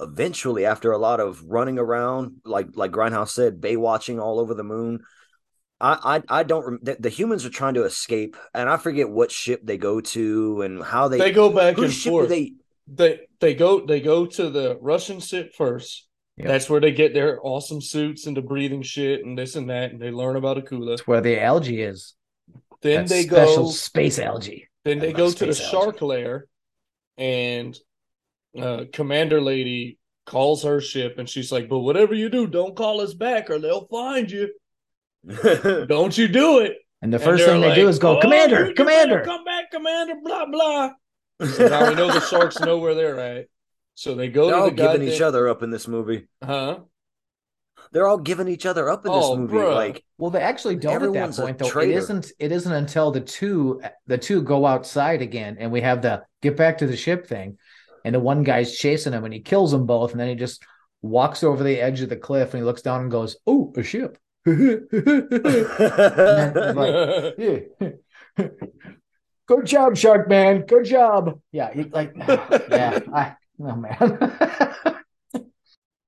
[0.00, 4.54] eventually, after a lot of running around, like like Grindhouse said, bay watching all over
[4.54, 5.00] the moon.
[5.80, 6.64] I I, I don't.
[6.64, 10.00] rem- The, the humans are trying to escape, and I forget what ship they go
[10.00, 11.18] to and how they.
[11.18, 12.28] They go back and ship forth.
[12.28, 12.52] they?
[12.86, 16.06] they they go they go to the Russian ship first.
[16.38, 16.48] Yep.
[16.48, 19.90] That's where they get their awesome suits and the breathing shit and this and that,
[19.92, 20.90] and they learn about Akula.
[20.90, 22.14] That's where the algae is.
[22.82, 23.70] Then That they special go.
[23.70, 24.68] space algae.
[24.84, 26.46] Then they go to the space shark lair,
[27.18, 27.76] and
[28.58, 33.00] uh, Commander Lady calls her ship, and she's like, "But whatever you do, don't call
[33.00, 34.50] us back, or they'll find you.
[35.88, 38.62] Don't you do it." And the first they're thing they do is go, "Oh, Commander,
[38.62, 39.22] you- you Commander.
[39.24, 40.14] come back, Commander.
[40.22, 40.90] Blah blah.
[41.54, 43.46] So now we know the sharks know where they're at.
[43.94, 46.26] So they go They're to all the giving goddamn- each other up in this movie.
[46.42, 46.80] Huh?
[47.92, 49.54] They're all giving each other up in this Oh, movie.
[49.54, 49.74] bruh.
[49.74, 51.66] Like Well, they actually don't at that point though.
[51.66, 51.98] It traitor.
[51.98, 52.32] isn't.
[52.38, 56.56] It isn't until the two the two go outside again, and we have the get
[56.56, 57.58] back to the ship thing,
[58.06, 60.62] and the one guy's chasing him, and he kills them both, and then he just
[61.02, 63.82] walks over the edge of the cliff, and he looks down and goes, "Oh, a
[63.82, 64.86] ship." And
[66.54, 68.38] then, like, yeah.
[69.46, 70.66] Good job, Shark Man.
[70.66, 71.40] Good job.
[71.52, 73.00] Yeah, you- like, yeah.
[73.14, 74.96] I, oh man.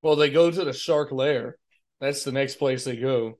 [0.01, 1.59] Well, they go to the shark lair.
[2.01, 3.38] That's the next place they go,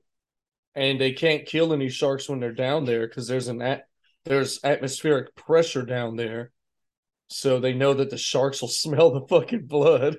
[0.75, 3.85] and they can't kill any sharks when they're down there because there's an at-
[4.25, 6.51] there's atmospheric pressure down there,
[7.29, 10.17] so they know that the sharks will smell the fucking blood.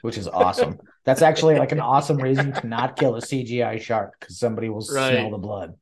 [0.00, 0.78] which is awesome.
[1.04, 4.80] That's actually like an awesome reason to not kill a CGI shark because somebody will
[4.80, 5.16] Right.
[5.16, 5.74] smell the blood.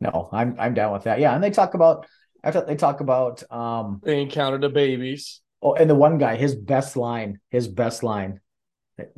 [0.00, 1.20] No, I'm I'm down with that.
[1.20, 2.06] Yeah, and they talk about
[2.44, 5.40] thought they talk about um They encounter the babies.
[5.62, 8.40] oh and the one guy his best line his best line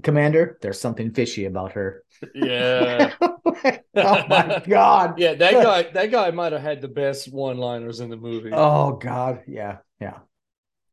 [0.03, 2.03] Commander, there's something fishy about her.
[2.35, 3.41] Yeah, oh
[3.95, 5.19] my god.
[5.21, 5.35] yeah.
[5.35, 8.51] That guy, that guy might have had the best one-liners in the movie.
[8.53, 9.43] Oh god.
[9.47, 9.79] Yeah.
[10.01, 10.19] Yeah.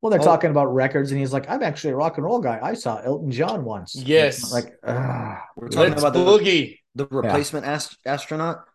[0.02, 0.24] Well, they're Oh.
[0.24, 2.60] talking about records, and he's like, "I'm actually a rock and roll guy.
[2.62, 4.52] I saw Elton John once." Yes.
[4.54, 8.66] like, ah, we're talking Let's about the, boogie, the replacement ast- astronaut.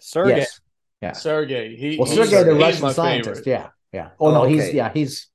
[0.00, 0.38] Sergey.
[0.38, 0.60] yes,
[1.00, 1.12] yeah.
[1.12, 1.76] Sergey.
[1.76, 3.44] He, Well, he's- Sergey, the he's Russian scientist.
[3.44, 3.46] favorite.
[3.46, 4.08] Yeah, yeah.
[4.18, 4.76] Oh, Oh, no, he's okay.
[4.76, 5.28] yeah, he's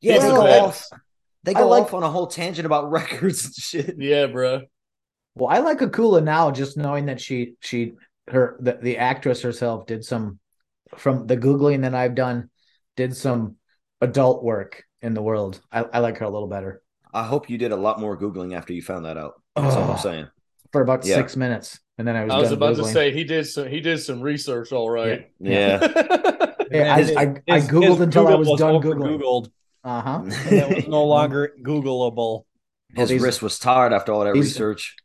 [0.00, 0.92] Yeah, He's they the best.
[0.92, 1.00] off.
[1.46, 3.94] They I go like- off on a whole tangent about records and shit.
[3.98, 4.62] Yeah, bro.
[5.34, 5.48] well.
[5.48, 7.94] I like Akula now, just knowing that she she
[8.28, 10.38] her the, the actress herself did some
[10.96, 12.50] from the googling that I've done,
[12.96, 13.56] did some
[14.02, 15.60] adult work in the world.
[15.72, 16.82] I, I like her a little better
[17.14, 19.40] I hope you did a lot more googling after you found that out.
[19.54, 19.92] That's all Oh.
[19.92, 20.26] I'm saying.
[20.72, 21.14] for about Yeah.
[21.14, 22.32] six minutes, and then I was.
[22.34, 25.30] I was done about to say he did some he did some research, all right.
[25.40, 25.78] Yeah.
[26.70, 29.18] Yeah, I, His- I, I googled his until I Google was done googling.
[29.20, 29.50] Googled.
[29.86, 30.20] Uh huh.
[30.24, 32.42] and it was no longer Googleable.
[32.94, 34.96] His these- wrist was tired after all that these- research.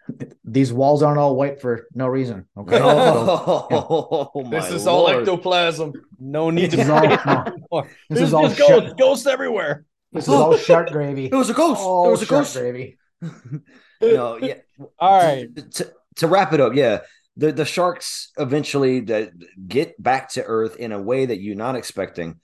[0.43, 2.47] These walls aren't all white for no reason.
[2.57, 2.77] Okay.
[2.81, 5.93] So, Oh, my this is all ectoplasm.
[6.19, 7.43] No need to This is all- pay no.
[7.47, 7.83] anymore.
[8.09, 9.85] This There's is all just shut- ghosts, ghosts everywhere.
[10.11, 11.25] this is all shark gravy.
[11.25, 11.81] It was a ghost.
[11.81, 12.57] All there was a shark ghost.
[12.57, 12.97] gravy.
[14.01, 14.55] no, yeah.
[14.99, 15.47] All right.
[15.73, 17.01] To, to wrap it up, yeah,
[17.37, 19.31] the the sharks eventually that
[19.67, 22.39] get back to Earth in a way that you're not expecting,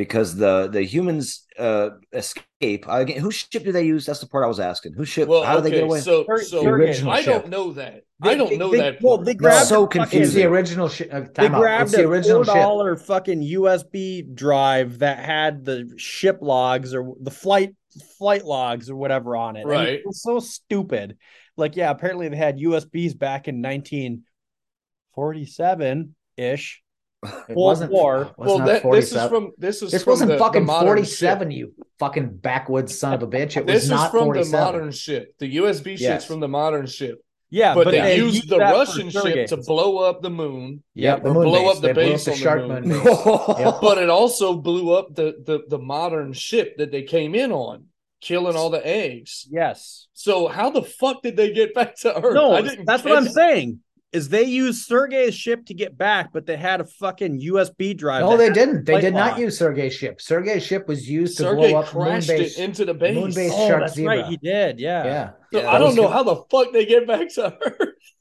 [0.00, 2.86] because the the humans uh escape.
[2.88, 4.06] Again, whose ship do they use?
[4.06, 4.94] That's the part I was asking.
[4.94, 5.28] Whose ship?
[5.28, 6.00] Well, How do they okay, get away?
[6.00, 7.42] so Ser- so original I ship.
[7.42, 8.04] don't know that.
[8.22, 9.02] They- I don't they- know they- that.
[9.02, 9.26] Well, part.
[9.26, 10.24] they grabbed so a fucking- confusing.
[10.24, 11.10] It's the original ship.
[11.12, 11.60] Uh, They out.
[11.60, 12.54] grabbed It's the a original ship.
[12.54, 17.74] dollar fucking USB drive that had the ship logs or the flight
[18.18, 19.60] flight logs or whatever on it.
[19.62, 19.88] And Right.
[19.88, 21.18] it was so stupid.
[21.58, 26.82] Like, yeah, apparently they had USBs back in 1947 ish.
[27.22, 27.92] It Cold wasn't.
[27.92, 28.22] War.
[28.22, 30.72] it was well, that, this is from this is This from wasn't the, fucking the
[30.72, 31.56] 47, ship.
[31.58, 33.56] you fucking backwoods son of a bitch.
[33.58, 34.50] It This was is not from 47.
[34.50, 35.34] the modern ship.
[35.38, 36.24] The USB ship's Yes.
[36.26, 37.22] from the modern ship.
[37.52, 39.48] Yeah, but, but, they, they used the Russian ship surrogates.
[39.48, 40.82] to blow up the moon.
[40.94, 41.76] Yep, the moon blow base.
[41.76, 42.88] up the They blew base the on the shark moon.
[42.88, 43.24] moon base.
[43.58, 43.74] Yep.
[43.82, 47.86] But it also blew up the, the the modern ship that they came in on,
[48.22, 49.46] killing all the eggs.
[49.50, 50.06] Yes.
[50.14, 52.34] So how the fuck did they get back to Earth?
[52.34, 53.80] No, I didn't that's what I'm catch- saying.
[54.12, 58.22] Is they used Sergei's ship to get back, but they had a fucking USB drive.
[58.22, 58.84] No, they didn't.
[58.84, 59.38] They flight did not lock.
[59.38, 60.20] use Sergei's ship.
[60.20, 62.40] Sergei's ship was used to Sergey blow up crashed Moonbase.
[62.40, 63.16] it into the base.
[63.16, 64.16] Moonbase Oh, Shark that's Zebra.
[64.16, 64.26] right.
[64.26, 64.80] He did.
[64.80, 65.04] Yeah.
[65.04, 65.30] yeah.
[65.52, 66.12] So Yeah, I don't know good.
[66.12, 67.76] how the fuck they get back to her.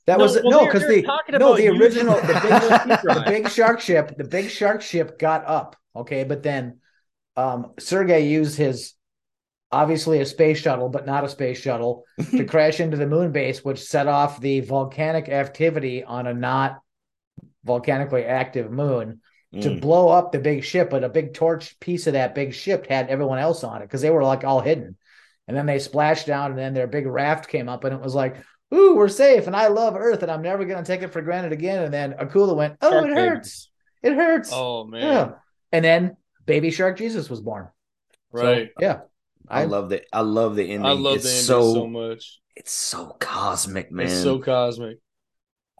[0.06, 1.02] That No, was well, no, because the
[1.38, 5.46] no the original the the big the big shark ship the big shark ship got
[5.48, 6.80] up okay, but then
[7.38, 8.94] um Sergey used his
[9.72, 13.64] obviously a space shuttle, but not a space shuttle to crash into the moon base,
[13.64, 16.82] which set off the volcanic activity on a not
[17.66, 19.22] volcanically active moon
[19.62, 19.82] to Mm.
[19.82, 20.90] blow up the big ship.
[20.92, 24.02] But a big torch piece of that big ship had everyone else on it because
[24.02, 24.96] they were like all hidden.
[25.48, 28.14] And then they splashed down, and then their big raft came up, and it was
[28.14, 28.36] like,
[28.72, 31.52] "Ooh, we're safe!" And I love Earth, and I'm never gonna take it for granted
[31.54, 31.84] again.
[31.84, 33.22] And then Akula went, "Oh, Shark it baby.
[33.22, 33.72] hurts!
[34.04, 35.02] It hurts!" Oh man.
[35.02, 35.32] yeah.
[35.72, 37.68] And then Baby Shark Jesus was born.
[38.36, 38.70] So, Right.
[38.80, 39.00] yeah.
[39.50, 40.86] I love the I love the ending.
[40.86, 42.40] I love it's the ending so, so, much.
[42.56, 44.06] it's so cosmic, man.
[44.08, 44.98] It's so cosmic.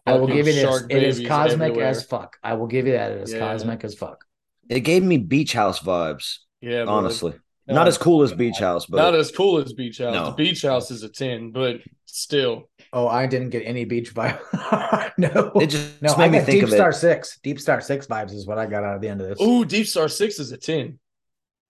[0.06, 0.82] I will Fucking give you this.
[0.88, 1.86] It is cosmic everywhere.
[1.86, 2.36] as fuck.
[2.42, 3.12] I will give you that.
[3.12, 3.38] It is Yeah.
[3.40, 4.24] cosmic as fuck.
[4.68, 7.34] it gave me beach house vibes, Yeah, honestly.
[7.66, 10.12] No, Not as cool as beach house, but Not as cool as Beach House.
[10.12, 10.32] No.
[10.32, 12.68] Beach House is a 10, but still.
[12.92, 14.40] Oh, I didn't get any beach vibe.
[15.18, 16.94] no, it just no, made I me got think Deep of Star it.
[16.94, 17.38] Six.
[17.44, 19.40] Deep Star Six vibes is what I got out of the end of this.
[19.40, 20.98] Ooh, Deep Star 6 is a 10.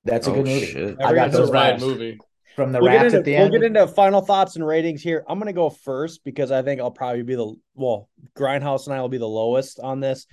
[0.04, 0.66] That's a Oh, good movie.
[0.66, 0.96] shit.
[1.00, 2.18] I got That's a those rad vibes movie.
[2.56, 3.50] from the We'll get, raft into, at the end.
[3.50, 5.24] we'll get into final thoughts and ratings here.
[5.28, 9.00] I'm gonna go first because I think I'll probably be the well, Grindhouse and I
[9.00, 10.26] will be the lowest on this.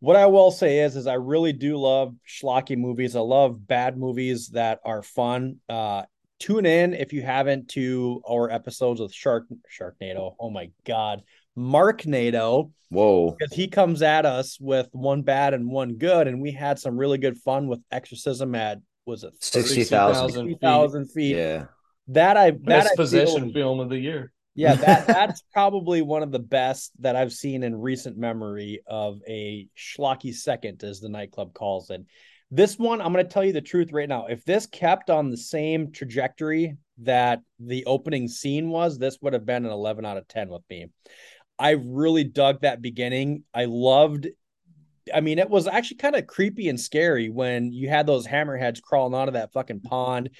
[0.00, 3.14] What I will say is, is I really do love schlocky movies.
[3.14, 5.60] I love bad movies that are fun.
[5.68, 6.02] Uh,
[6.40, 10.34] tune in if you haven't to our episodes with Shark Sharknado.
[10.40, 11.22] Oh my God,
[11.54, 12.72] Mark Nato.
[12.90, 13.30] Whoa.
[13.38, 16.98] because he comes at us with one bad and one good, and we had some
[16.98, 20.30] really good fun with Exorcism at was it 60,000.
[20.30, 21.36] 60,000 feet.
[21.36, 21.64] Yeah.
[22.08, 24.32] That I that Best I possession feel- film of the year.
[24.54, 29.20] yeah, that that's probably one of the best that I've seen in recent memory of
[29.28, 32.04] a schlocky second, as the nightclub calls it.
[32.50, 34.26] This one, I'm going to tell you the truth right now.
[34.26, 39.46] If this kept on the same trajectory that the opening scene was, this would have
[39.46, 40.88] been an 11 out of 10 with me.
[41.58, 43.44] I really dug that beginning.
[43.54, 44.26] I loved.
[45.14, 48.82] I mean, it was actually kind of creepy and scary when you had those hammerheads
[48.82, 50.30] crawling out of that fucking pond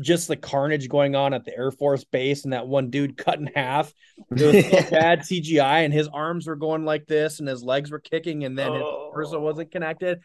[0.00, 3.38] just the carnage going on at the Air Force base and that one dude cut
[3.38, 3.92] in half.
[4.28, 7.90] There was so bad CGI and his arms were going like this and his legs
[7.90, 10.20] were kicking and then his torso wasn't connected.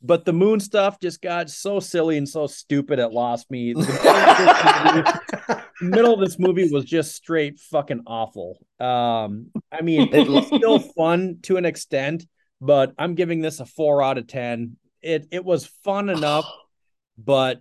[0.00, 3.72] But the moon stuff just got so silly and so stupid it lost me.
[3.72, 8.58] The middle of this movie was just straight fucking awful.
[8.78, 12.26] Um, I mean, it was still fun to an extent,
[12.60, 14.76] but I'm giving this a four out of ten.
[15.02, 16.46] It it was fun enough,
[17.18, 17.60] but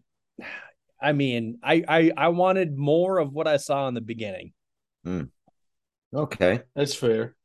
[1.02, 4.54] I mean, I, I I wanted more of what I saw in the beginning.
[6.14, 6.62] Okay.
[6.76, 7.36] That's fair.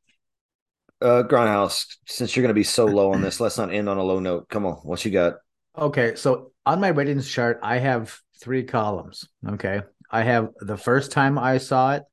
[1.00, 4.02] Uh Grindhouse, since you're gonna be so low on this, let's not end on a
[4.02, 4.48] low note.
[4.48, 5.34] Come on, what you got?
[5.76, 9.28] Okay, so on my ratings chart, I have three columns.
[9.46, 9.80] Okay,
[10.10, 12.04] I have the first time I saw it,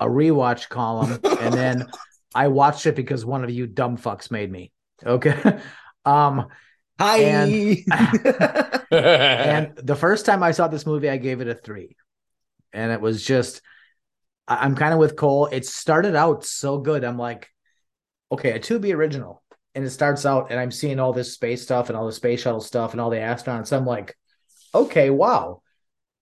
[0.00, 1.86] a rewatch column, and then
[2.36, 4.72] I watched it because one of you dumb fucks made me.
[5.04, 5.60] Okay,
[6.04, 6.46] um,
[6.98, 7.18] Hi.
[7.18, 7.78] And-
[8.90, 11.96] and the first time I saw this movie, I gave it a three,
[12.72, 13.62] and it was just,
[14.46, 15.46] I- I'm kind of with Cole.
[15.46, 17.04] It started out so good.
[17.04, 17.48] I'm like,
[18.30, 19.42] okay, a to be original,
[19.74, 22.42] and it starts out, and I'm seeing all this space stuff and all the space
[22.42, 23.76] shuttle stuff and all the astronauts.
[23.76, 24.14] I'm like,
[24.74, 25.62] okay, wow.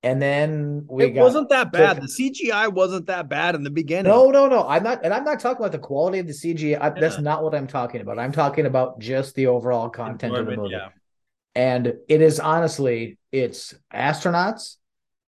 [0.04, 1.96] And then we it got wasn't that bad.
[1.96, 4.12] The CGI wasn't that bad in the beginning.
[4.12, 4.68] no, no, no.
[4.68, 6.78] I'm not, and I'm not talking about the quality of the CGI.
[6.78, 8.18] I, That's not what I'm talking about.
[8.18, 10.72] I'm talking about just the overall content of the movie.
[10.72, 10.88] yeah.
[11.54, 14.76] And it is honestly, it's astronauts,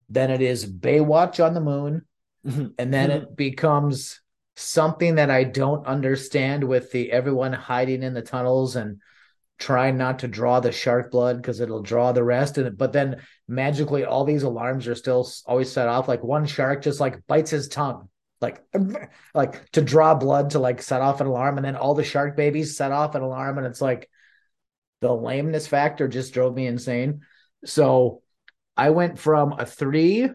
[0.10, 2.06] then it is Baywatch on the moon,
[2.44, 4.20] and then it becomes
[4.58, 9.00] something that I don't understand with the everyone hiding in the tunnels and
[9.58, 12.58] trying not to draw the shark blood because it'll draw the rest.
[12.58, 16.08] And but then magically all these alarms are still always set off.
[16.08, 18.10] Like one shark just like bites his tongue,
[18.42, 18.64] like
[19.34, 22.36] like to draw blood to like set off an alarm, and then all the shark
[22.36, 24.10] babies set off an alarm, and it's like
[25.02, 27.22] the lameness factor just drove me insane.
[27.66, 28.22] So
[28.76, 30.30] I went from a three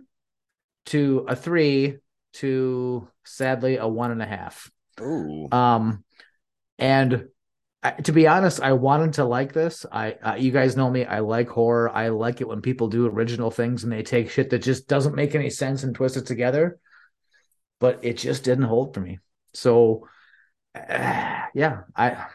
[0.87, 1.99] to a three
[2.33, 4.71] to sadly a one and a half.
[5.01, 5.49] Ooh.
[5.51, 6.05] Um,
[6.79, 7.29] and
[7.83, 9.87] I, to be honest, I wanted to like this.
[9.91, 11.05] I, uh, you guys know me.
[11.07, 11.91] I like horror.
[11.91, 15.15] I like it when people do original things and they take shit that just doesn't
[15.15, 16.79] make any sense and twist it together.
[17.79, 19.19] But it just didn't hold for me.
[19.55, 20.07] So,
[20.75, 22.27] uh, yeah, I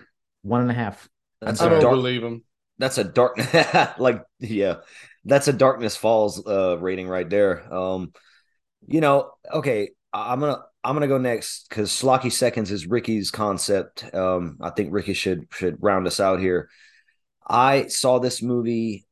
[0.42, 1.10] one and a half.
[1.42, 2.44] That's I a don't dark believe him.
[2.78, 3.38] that's a dark
[4.00, 4.78] like yeah
[5.26, 8.14] that's a darkness falls uh rating right there um
[8.88, 13.32] you know okay I- i'm gonna I'm gonna go next because Schlocky Seconds is Ricky's
[13.32, 14.14] concept.
[14.14, 16.70] Um, I think Ricky should should round us out here.
[17.48, 19.06] I saw this movie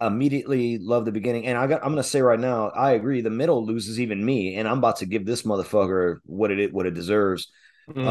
[0.00, 3.30] immediately love the beginning and i got i'm gonna say right now i agree the
[3.30, 6.94] middle loses even me and i'm about to give this motherfucker what it what it
[6.94, 7.50] deserves
[7.90, 8.06] Mhm.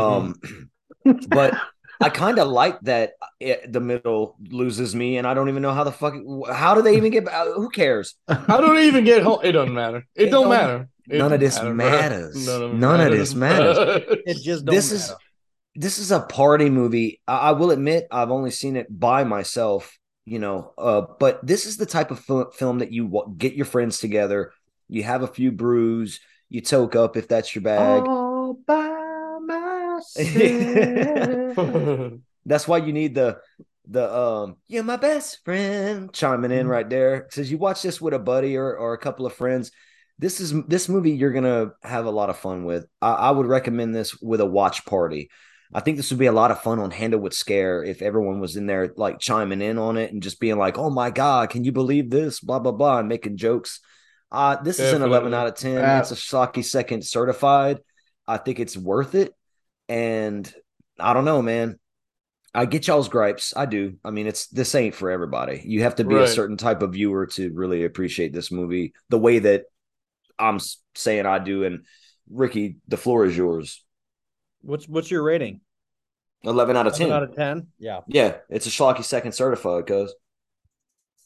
[1.05, 1.57] um but
[2.01, 5.71] i kind of like that it, the middle loses me and i don't even know
[5.71, 6.13] how the fuck
[6.51, 9.39] how do they even get uh, who cares I don't even get home.
[9.43, 10.05] It doesn't matter.
[10.13, 10.89] It, It don't, don't- matter.
[11.09, 12.45] It none of this matters.
[12.45, 13.77] None of, it None of this matters.
[14.25, 15.13] It just don't this is
[15.75, 17.21] this is a party movie.
[17.27, 20.73] I, I will admit I've only seen it by myself, you know.
[20.77, 23.99] Uh, but this is the type of fil- film that you wa- get your friends
[23.99, 24.51] together,
[24.89, 26.19] you have a few brews,
[26.49, 28.03] you toke up if that's your bag.
[28.07, 30.27] All by myself.
[32.47, 33.39] That's why you need the
[33.89, 37.27] the um you're my best friend chiming in right there.
[37.29, 39.71] Says you watch this with a buddy or or a couple of friends.
[40.19, 42.87] This is this movie you're gonna have a lot of fun with.
[43.01, 45.29] I, I would recommend this with a watch party.
[45.73, 48.39] I think this would be a lot of fun on Handle with Scare if everyone
[48.39, 51.49] was in there like chiming in on it and just being like, "Oh my god,
[51.49, 53.79] can you believe this?" Blah blah blah, and making jokes.
[54.31, 55.77] Uh, this is an eleven out of ten.
[55.77, 57.79] Uh, it's a schlocky second certified.
[58.27, 59.33] I think it's worth it,
[59.87, 60.51] and
[60.99, 61.79] I don't know, man.
[62.53, 63.53] I get y'all's gripes.
[63.55, 63.97] I do.
[64.03, 65.61] I mean, it's this ain't for everybody.
[65.63, 69.19] You have to be a certain type of viewer to really appreciate this movie the
[69.19, 69.65] way that
[70.39, 70.59] I'm
[70.95, 71.63] saying I do.
[71.63, 71.85] And
[72.29, 73.83] Ricky, the floor is yours.
[74.61, 75.61] What's what's your rating?
[76.43, 77.07] Eleven out of ten.
[77.07, 77.67] Seven out of ten.
[77.79, 78.01] Yeah.
[78.07, 80.13] yeah, it's a schlocky second certified, cuz.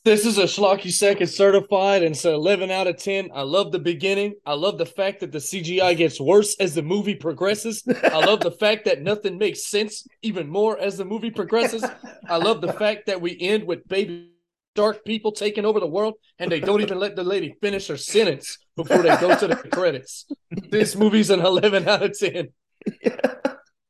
[0.04, 3.30] This is a schlocky second certified, and so 11 out of 10.
[3.36, 4.34] I love the beginning.
[4.48, 7.84] I love the fact that the CGI gets worse as the movie progresses.
[8.06, 11.86] I love the fact that nothing makes sense even more as the movie progresses.
[12.28, 14.32] I love the fact that we end with baby
[14.76, 17.98] dark people taking over the world, and they don't even let the lady finish her
[17.98, 20.26] sentence before they go to the credits.
[20.70, 22.50] This movie's an 11 out of 10.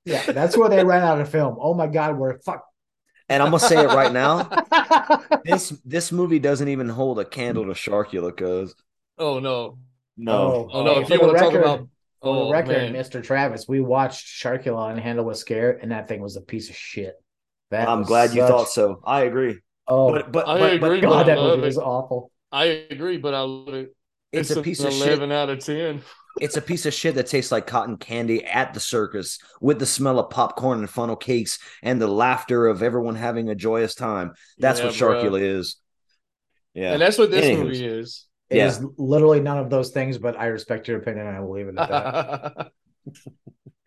[0.06, 1.58] yeah, that's where they ran out of film.
[1.60, 2.66] Oh my god, we're fuck.
[3.30, 4.50] And I'm gonna say it right now.
[5.44, 8.76] This this movie doesn't even hold a candle to Sharkula, cuz.
[9.18, 9.80] Oh no.
[10.18, 10.34] No.
[10.34, 11.88] Oh, oh no, if you want to talk about For
[12.22, 12.94] oh the record, man.
[12.94, 13.24] Mr.
[13.24, 16.76] Travis, we watched Sharkula and Handle with Scare, and that thing was a piece of
[16.76, 17.16] shit.
[17.72, 19.02] That I'm was glad you thought so.
[19.06, 19.60] I agree.
[19.94, 21.66] Oh, But but I but, agree, but but God, that movie it.
[21.66, 22.32] was awful.
[22.52, 23.96] I agree, but I love it.
[24.32, 25.08] it's, a piece an of shit.
[25.08, 26.02] 11 out of 10.
[26.40, 29.86] It's a piece of shit that tastes like cotton candy at the circus with the
[29.86, 34.32] smell of popcorn and funnel cakes and the laughter of everyone having a joyous time.
[34.58, 35.24] That's Yeah, what bruh.
[35.24, 35.76] Sharkula is.
[36.74, 36.94] Yeah.
[36.94, 37.58] And that's what this Anywho's.
[37.82, 38.28] movie is.
[38.50, 38.68] It Yeah.
[38.68, 41.68] is literally none of those things, but I respect your opinion and I will leave
[41.68, 42.72] it at that.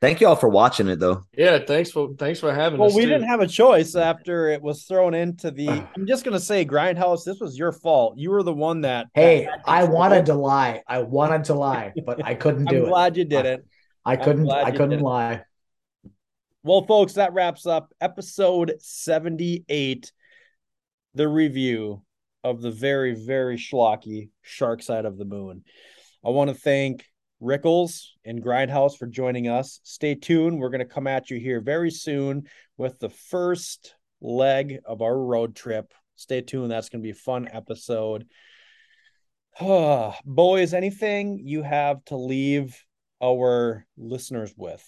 [0.00, 1.22] Thank y'all for watching it though.
[1.36, 2.92] yeah, thanks for thanks for having Well, us.
[2.94, 3.12] Well, we too.
[3.12, 5.68] didn't have a choice after it was thrown into the.
[5.68, 7.24] I'm just gonna say, Grindhouse.
[7.24, 8.18] This was your fault.
[8.18, 9.06] You were the one that.
[9.14, 10.82] hey, that- I wanted to lie.
[10.86, 12.88] I wanted to lie, but I couldn't do I'm it.
[12.88, 13.64] glad you did it.
[14.04, 14.50] I couldn't.
[14.50, 15.42] I couldn't lie.
[16.62, 20.12] Well, folks, that wraps up episode 78,
[21.14, 22.02] the review
[22.42, 25.64] of the very, very schlocky Shark Side of the Moon.
[26.24, 27.04] I want to thank
[27.44, 29.80] Rickles and Grindhouse for joining us.
[29.84, 30.58] Stay tuned.
[30.58, 35.16] We're going to come at you here very soon with the first leg of our
[35.16, 35.92] road trip.
[36.16, 36.70] Stay tuned.
[36.70, 38.26] That's going to be a fun episode.
[39.60, 42.82] Boys, anything you have to leave
[43.22, 44.84] our listeners with?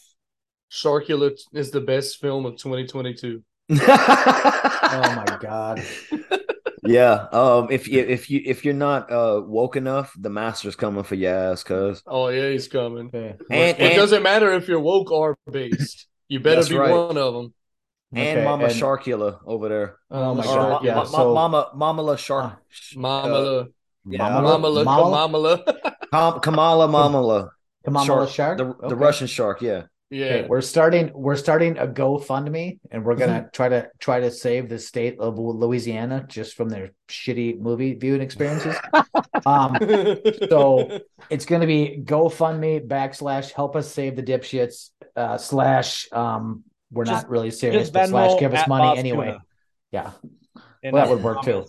[0.72, 3.42] Sharkula is the best film of 2022.
[4.88, 5.82] Oh my god.
[6.88, 7.26] yeah.
[7.32, 11.14] Um if you if you if you're not uh woke enough, the master's coming for
[11.14, 12.02] your ass, cuz.
[12.06, 13.06] Oh yeah, he's coming.
[13.08, 13.34] Okay.
[13.50, 16.06] And, it and, doesn't matter if you're woke or based.
[16.28, 16.90] You better be right.
[16.90, 17.54] one of them.
[18.12, 19.96] and Okay, Mama and- Sharkula over there.
[20.10, 20.70] Oh my god.
[20.70, 20.94] Ma- Yeah.
[20.96, 22.58] Ma- so Mama Mama La Shark.
[22.96, 23.68] Mamala,
[24.08, 24.20] yeah.
[24.28, 25.30] Mamala- Mamala, Mamala?
[25.30, 26.08] Mamala.
[26.12, 27.48] Kam- Kamala Mamala.
[27.84, 28.58] Kamala Shark.
[28.58, 28.88] The, Okay.
[28.88, 29.82] the Russian shark, yeah.
[30.08, 30.26] Yeah.
[30.26, 31.10] Okay, we're starting.
[31.14, 35.36] We're starting a GoFundMe, and we're gonna try to try to save the state of
[35.38, 38.76] Louisiana just from their shitty movie viewing experiences.
[39.46, 39.76] um,
[40.48, 46.62] so it's going to be GoFundMe backslash help us save the dipshits uh, slash um
[46.92, 49.26] we're Just- not really serious but slash give us money Boss anyway.
[49.26, 49.42] Tuna.
[49.90, 50.10] Yeah,
[50.82, 51.66] And Well, that would work too.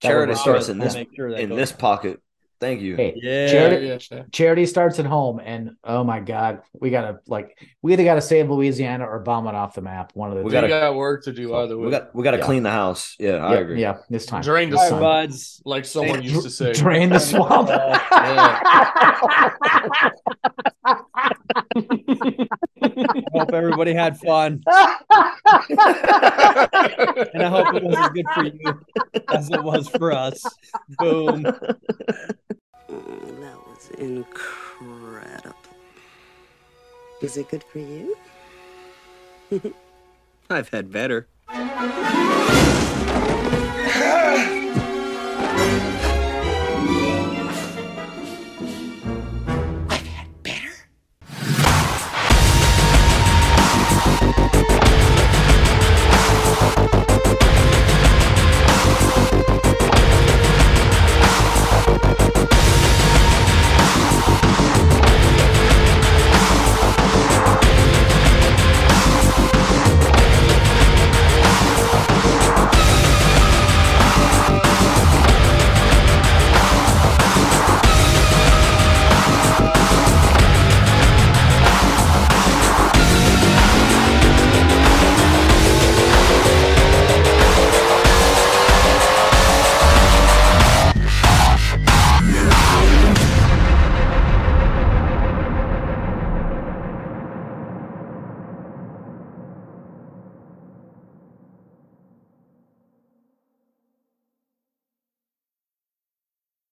[0.00, 2.20] Charity would starts in this I'll make sure that in this pocket.
[2.60, 2.96] Thank you.
[2.96, 3.46] Hey, Yeah.
[3.48, 4.22] charity, yeah, yeah.
[4.32, 8.48] charity starts at home, and oh my god, we gotta like we either gotta save
[8.50, 10.12] Louisiana or bomb it off the map.
[10.14, 10.54] One of the We We two.
[10.56, 11.84] gotta- got work to do either way.
[11.86, 12.44] We got we got to Yeah.
[12.44, 13.16] clean the house.
[13.18, 13.80] Yeah, I agree.
[13.80, 14.42] yeah, this time.
[14.42, 15.60] Drain the All right, swamp, buds.
[15.66, 16.72] like someone used to say.
[16.72, 17.68] Drain the swamp.
[17.70, 19.04] I
[23.32, 24.60] hope everybody had fun.
[24.66, 24.68] And
[27.42, 28.80] I hope it was as good for you
[29.28, 30.44] as it was for us.
[30.98, 31.44] Boom.
[33.98, 35.54] Incredible.
[37.22, 38.16] Is it good for you?
[40.50, 41.26] I've had better.